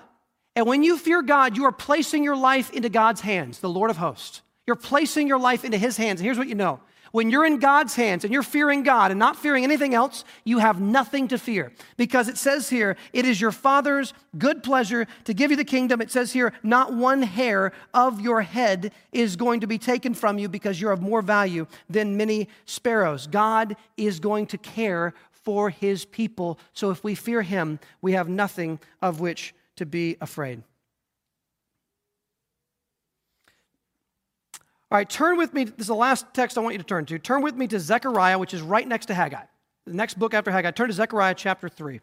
[0.56, 3.90] And when you fear God, you are placing your life into God's hands, the Lord
[3.90, 4.40] of hosts.
[4.66, 6.20] You're placing your life into His hands.
[6.20, 6.80] And here's what you know
[7.14, 10.58] when you're in God's hands and you're fearing God and not fearing anything else, you
[10.58, 11.70] have nothing to fear.
[11.96, 16.00] Because it says here, it is your Father's good pleasure to give you the kingdom.
[16.00, 20.40] It says here, not one hair of your head is going to be taken from
[20.40, 23.28] you because you're of more value than many sparrows.
[23.28, 26.58] God is going to care for his people.
[26.72, 30.64] So if we fear him, we have nothing of which to be afraid.
[34.94, 35.64] All right, turn with me.
[35.64, 37.18] This is the last text I want you to turn to.
[37.18, 39.42] Turn with me to Zechariah, which is right next to Haggai.
[39.86, 40.70] The next book after Haggai.
[40.70, 42.00] Turn to Zechariah chapter 3.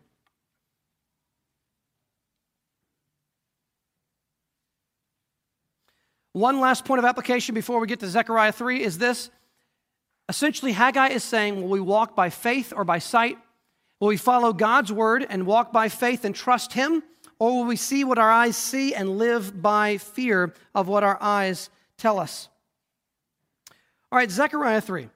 [6.34, 9.30] One last point of application before we get to Zechariah 3 is this.
[10.28, 13.38] Essentially, Haggai is saying, Will we walk by faith or by sight?
[14.02, 17.04] Will we follow God's word and walk by faith and trust Him?
[17.40, 21.18] Or will we see what our eyes see and live by fear of what our
[21.22, 22.50] eyes tell us?
[24.12, 25.08] All right, Zechariah 3.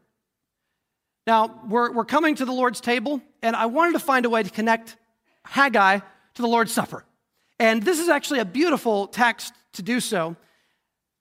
[1.28, 4.42] Now, we're, we're coming to the Lord's table, and I wanted to find a way
[4.42, 4.96] to connect
[5.44, 7.04] Haggai to the Lord's Supper.
[7.60, 10.36] And this is actually a beautiful text to do so.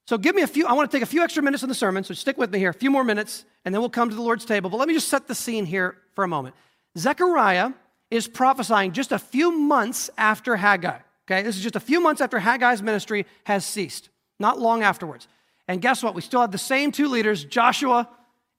[0.06, 1.74] So, give me a few, I want to take a few extra minutes in the
[1.74, 4.14] sermon, so stick with me here, a few more minutes, and then we'll come to
[4.14, 4.70] the Lord's table.
[4.70, 6.54] But let me just set the scene here for a moment.
[6.96, 7.70] Zechariah
[8.10, 10.98] is prophesying just a few months after Haggai.
[11.26, 15.26] Okay, this is just a few months after Haggai's ministry has ceased, not long afterwards.
[15.68, 16.14] And guess what?
[16.14, 18.08] We still have the same two leaders, Joshua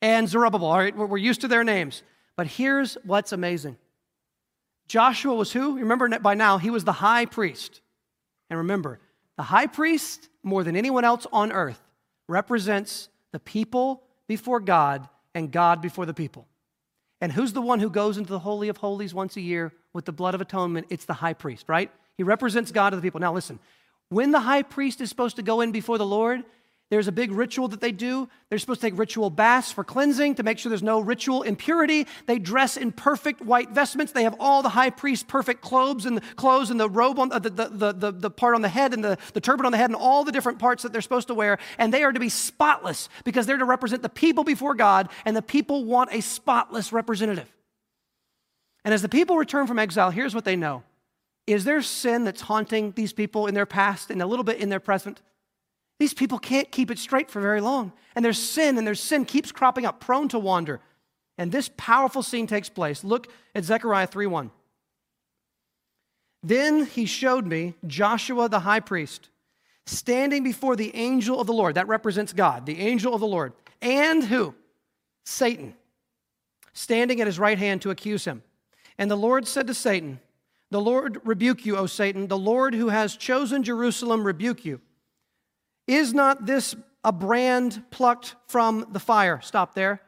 [0.02, 0.68] and Zerubbabel.
[0.68, 2.04] All right, we're used to their names.
[2.36, 3.78] But here's what's amazing
[4.88, 5.78] Joshua was who?
[5.80, 7.82] Remember by now, he was the high priest.
[8.50, 9.00] And remember,
[9.38, 11.82] the high priest, more than anyone else on earth,
[12.28, 16.48] represents the people before God and God before the people.
[17.22, 20.06] And who's the one who goes into the Holy of Holies once a year with
[20.06, 20.88] the blood of atonement?
[20.90, 21.92] It's the high priest, right?
[22.18, 23.20] He represents God to the people.
[23.20, 23.60] Now, listen,
[24.10, 26.44] when the high priest is supposed to go in before the Lord,
[26.92, 28.30] there's a big ritual that they do.
[28.50, 32.06] They're supposed to take ritual baths for cleansing to make sure there's no ritual impurity.
[32.28, 34.12] They dress in perfect white vestments.
[34.12, 37.30] They have all the high priest's perfect clothes and the clothes and the robe on
[37.30, 39.80] the, the, the, the, the part on the head and the, the turban on the
[39.80, 41.58] head and all the different parts that they're supposed to wear.
[41.80, 45.36] And they are to be spotless because they're to represent the people before God, and
[45.36, 47.52] the people want a spotless representative.
[48.84, 50.84] And as the people return from exile, here's what they know.
[51.48, 54.70] Is there sin that's haunting these people in their past and a little bit in
[54.70, 55.22] their present?
[56.00, 57.94] These people can't keep it straight for very long.
[58.16, 60.82] And there's sin, and their sin keeps cropping up, prone to wander.
[61.38, 63.04] And this powerful scene takes place.
[63.04, 64.52] Look at Zechariah 3:1.
[66.44, 69.30] Then he showed me Joshua the high priest
[69.86, 71.76] standing before the angel of the Lord.
[71.76, 73.54] That represents God, the angel of the Lord.
[73.82, 74.56] And who?
[75.26, 75.76] Satan,
[76.74, 78.44] standing at his right hand to accuse him.
[78.98, 80.20] And the Lord said to Satan,
[80.72, 82.28] The Lord rebuke you, O Satan.
[82.28, 84.82] The Lord who has chosen Jerusalem rebuke you.
[85.88, 89.40] Is not this a brand plucked from the fire?
[89.42, 90.02] Stop there.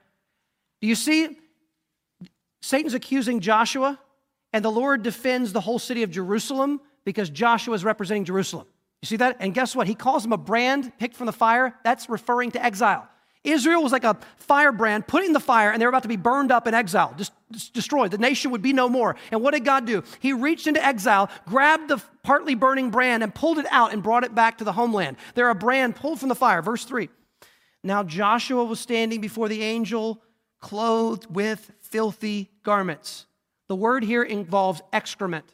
[0.82, 1.38] Do you see?
[2.62, 4.00] Satan's accusing Joshua,
[4.52, 8.68] and the Lord defends the whole city of Jerusalem because Joshua is representing Jerusalem.
[9.02, 9.38] You see that?
[9.40, 9.88] And guess what?
[9.88, 11.76] He calls him a brand picked from the fire.
[11.84, 13.08] That's referring to exile.
[13.52, 16.18] Israel was like a firebrand put in the fire, and they were about to be
[16.18, 18.12] burned up in exile, just, just, destroyed.
[18.12, 19.16] The nation would be no more.
[19.32, 20.04] And what did God do?
[20.20, 24.24] He reached into exile, grabbed the partly burning brand, and pulled it out and brought
[24.24, 25.18] it back to the homeland.
[25.36, 26.62] They're a brand pulled from the fire.
[26.62, 27.10] Verse 3.
[27.84, 30.22] Now Joshua was standing before the angel,
[30.60, 33.26] clothed with filthy garments.
[33.68, 35.54] The word here involves excrement.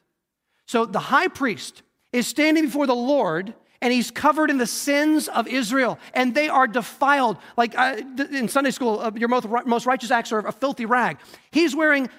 [0.65, 3.53] So the high priest is standing before the Lord
[3.83, 7.37] and he's covered in the sins of Israel, and they are defiled.
[7.57, 7.97] Like uh,
[8.31, 11.17] in Sunday school, uh, your most, righteous acts are a filthy rag.
[11.51, 12.09] He's wearing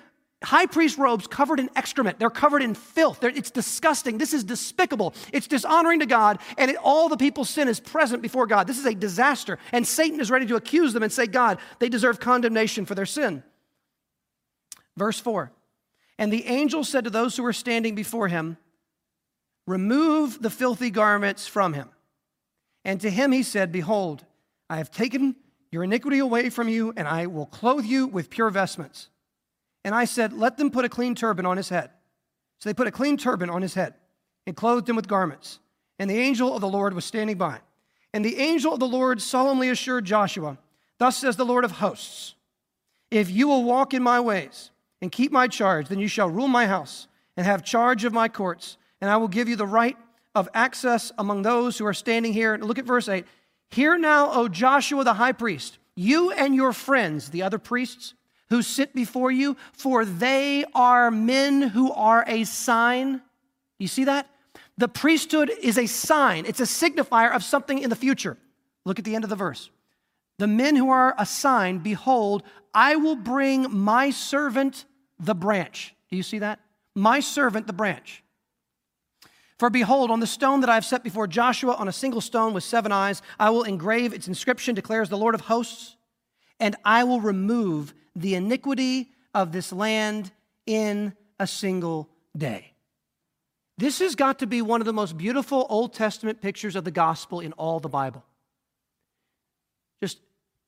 [0.42, 2.18] high priest robes covered in excrement.
[2.18, 3.20] They're covered in filth.
[3.20, 4.18] They're, it's disgusting.
[4.18, 5.14] This is despicable.
[5.32, 8.66] It's dishonoring to God, and it, all the people's sin is present before God.
[8.66, 9.58] This is a disaster.
[9.72, 13.06] And Satan is ready to accuse them and say, God, they deserve condemnation for their
[13.06, 13.42] sin.
[14.98, 15.50] Verse 4
[16.18, 18.58] And the angel said to those who were standing before him,
[19.66, 21.88] Remove the filthy garments from him.
[22.84, 24.24] And to him he said, Behold,
[24.68, 25.36] I have taken
[25.70, 29.08] your iniquity away from you, and I will clothe you with pure vestments.
[29.84, 31.90] And I said, Let them put a clean turban on his head.
[32.58, 33.94] So they put a clean turban on his head
[34.46, 35.58] and clothed him with garments.
[35.98, 37.60] And the angel of the Lord was standing by.
[38.12, 40.58] And the angel of the Lord solemnly assured Joshua,
[40.98, 42.34] Thus says the Lord of hosts,
[43.10, 44.70] If you will walk in my ways
[45.02, 48.28] and keep my charge, then you shall rule my house and have charge of my
[48.28, 49.98] courts and I will give you the right
[50.34, 52.56] of access among those who are standing here.
[52.56, 53.26] Look at verse 8.
[53.68, 58.14] Hear now, O Joshua the high priest, you and your friends, the other priests
[58.48, 63.20] who sit before you, for they are men who are a sign.
[63.78, 64.26] You see that?
[64.78, 68.38] The priesthood is a sign, it's a signifier of something in the future.
[68.86, 69.68] Look at the end of the verse.
[70.38, 72.42] The men who are a sign, behold,
[72.72, 74.86] I will bring my servant
[75.18, 75.94] the branch.
[76.08, 76.58] Do you see that?
[76.94, 78.23] My servant the branch.
[79.64, 82.52] For behold, on the stone that I have set before Joshua, on a single stone
[82.52, 85.96] with seven eyes, I will engrave its inscription, declares the Lord of hosts,
[86.60, 90.32] and I will remove the iniquity of this land
[90.66, 92.74] in a single day.
[93.78, 96.90] This has got to be one of the most beautiful Old Testament pictures of the
[96.90, 98.22] gospel in all the Bible.
[100.02, 100.18] Just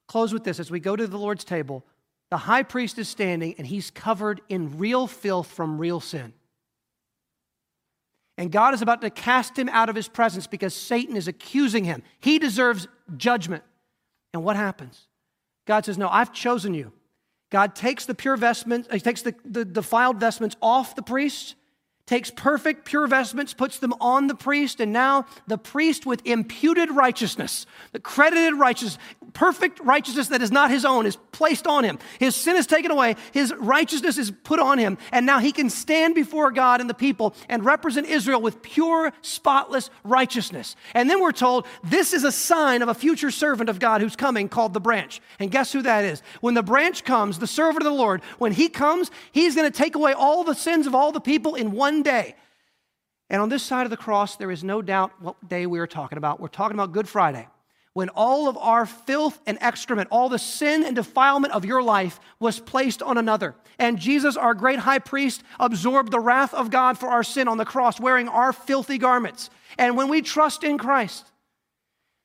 [0.07, 1.85] close with this as we go to the Lord's table.
[2.31, 6.33] The high priest is standing and he's covered in real filth from real sin.
[8.39, 11.85] And God is about to cast him out of his presence because Satan is accusing
[11.85, 12.03] him.
[12.21, 13.65] He deserves judgment.
[14.35, 15.07] And what happens?
[15.67, 16.93] God says, No, I've chosen you.
[17.51, 21.55] God takes the pure vestments, he takes the, the defiled vestments off the priest
[22.07, 26.89] takes perfect, pure vestments, puts them on the priest, and now the priest with imputed
[26.91, 28.99] righteousness, the credited righteousness,
[29.33, 31.99] perfect righteousness that is not his own, is placed on him.
[32.21, 35.69] His sin is taken away, his righteousness is put on him, and now he can
[35.69, 40.77] stand before God and the people and represent Israel with pure, spotless righteousness.
[40.95, 44.15] And then we're told this is a sign of a future servant of God who's
[44.15, 45.21] coming called the branch.
[45.41, 46.23] And guess who that is?
[46.41, 49.77] When the branch comes, the servant of the Lord, when he comes, he's going to
[49.77, 52.35] take away all the sins of all the people in one one day.
[53.31, 55.87] And on this side of the cross, there is no doubt what day we are
[55.87, 56.41] talking about.
[56.41, 57.49] We're talking about Good Friday,
[57.95, 62.21] when all of our filth and excrement, all the sin and defilement of your life
[62.39, 63.55] was placed on another.
[63.79, 67.57] And Jesus, our great high priest, absorbed the wrath of God for our sin on
[67.57, 69.49] the cross, wearing our filthy garments.
[69.79, 71.33] And when we trust in Christ,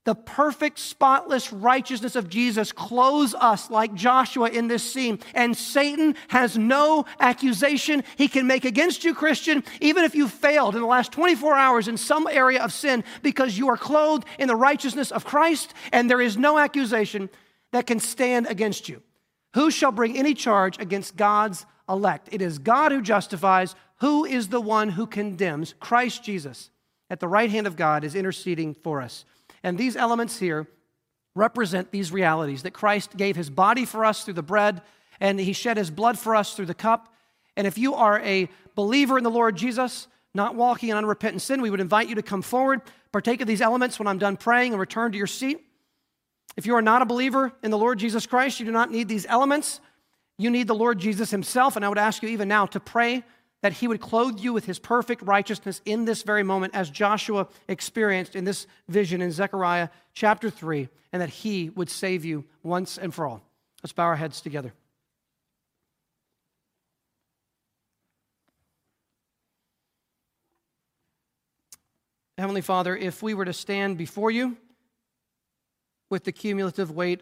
[0.04, 5.20] the perfect, spotless righteousness of Jesus clothes us like Joshua in this scene.
[5.36, 10.74] And Satan has no accusation he can make against you, Christian, even if you failed
[10.76, 14.48] in the last 24 hours in some area of sin, because you are clothed in
[14.48, 17.30] the righteousness of Christ, and there is no accusation
[17.72, 19.04] that can stand against you.
[19.54, 22.30] Who shall bring any charge against God's elect?
[22.32, 23.76] It is God who justifies.
[23.98, 25.76] Who is the one who condemns?
[25.80, 26.72] Christ Jesus
[27.12, 29.26] at the right hand of God is interceding for us.
[29.64, 30.68] And these elements here
[31.36, 34.82] represent these realities that Christ gave his body for us through the bread,
[35.20, 37.14] and he shed his blood for us through the cup.
[37.56, 41.62] And if you are a believer in the Lord Jesus, not walking in unrepentant sin,
[41.62, 42.82] we would invite you to come forward,
[43.12, 45.66] partake of these elements when I'm done praying, and return to your seat.
[46.58, 49.08] If you are not a believer in the Lord Jesus Christ, you do not need
[49.08, 49.80] these elements.
[50.38, 51.76] You need the Lord Jesus himself.
[51.76, 53.24] And I would ask you even now to pray
[53.62, 57.48] that he would clothe you with his perfect righteousness in this very moment, as Joshua
[57.68, 62.98] experienced in this vision in Zechariah chapter 3, and that he would save you once
[62.98, 63.44] and for all.
[63.84, 64.74] Let's bow our heads together.
[72.38, 74.58] Heavenly Father, if we were to stand before you
[76.10, 77.22] with the cumulative weight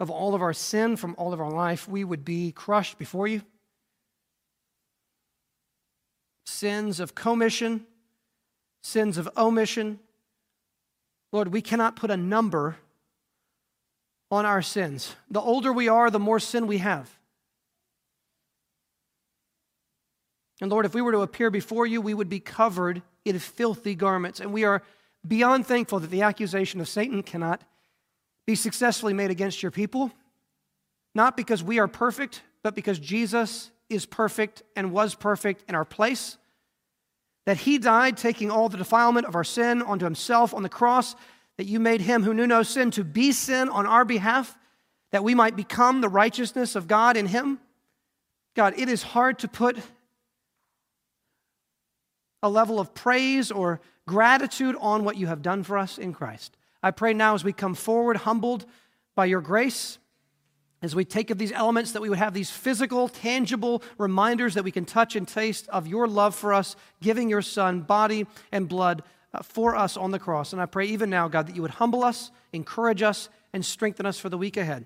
[0.00, 3.28] of all of our sin from all of our life, we would be crushed before
[3.28, 3.42] you
[6.44, 7.86] sins of commission,
[8.82, 9.98] sins of omission.
[11.32, 12.76] Lord, we cannot put a number
[14.30, 15.16] on our sins.
[15.30, 17.10] The older we are, the more sin we have.
[20.60, 23.94] And Lord, if we were to appear before you, we would be covered in filthy
[23.94, 24.40] garments.
[24.40, 24.82] And we are
[25.26, 27.62] beyond thankful that the accusation of Satan cannot
[28.46, 30.12] be successfully made against your people,
[31.14, 35.84] not because we are perfect, but because Jesus is perfect and was perfect in our
[35.84, 36.38] place.
[37.46, 41.14] That he died, taking all the defilement of our sin onto himself on the cross,
[41.56, 44.56] that you made him who knew no sin to be sin on our behalf,
[45.12, 47.60] that we might become the righteousness of God in him.
[48.54, 49.76] God, it is hard to put
[52.42, 56.56] a level of praise or gratitude on what you have done for us in Christ.
[56.82, 58.66] I pray now as we come forward, humbled
[59.14, 59.98] by your grace
[60.84, 64.64] as we take of these elements, that we would have these physical, tangible reminders that
[64.64, 68.68] we can touch and taste of your love for us, giving your Son body and
[68.68, 70.52] blood uh, for us on the cross.
[70.52, 74.06] And I pray even now, God, that you would humble us, encourage us, and strengthen
[74.06, 74.84] us for the week ahead.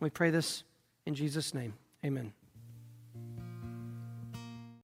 [0.00, 0.64] We pray this
[1.06, 1.74] in Jesus' name.
[2.04, 2.32] Amen.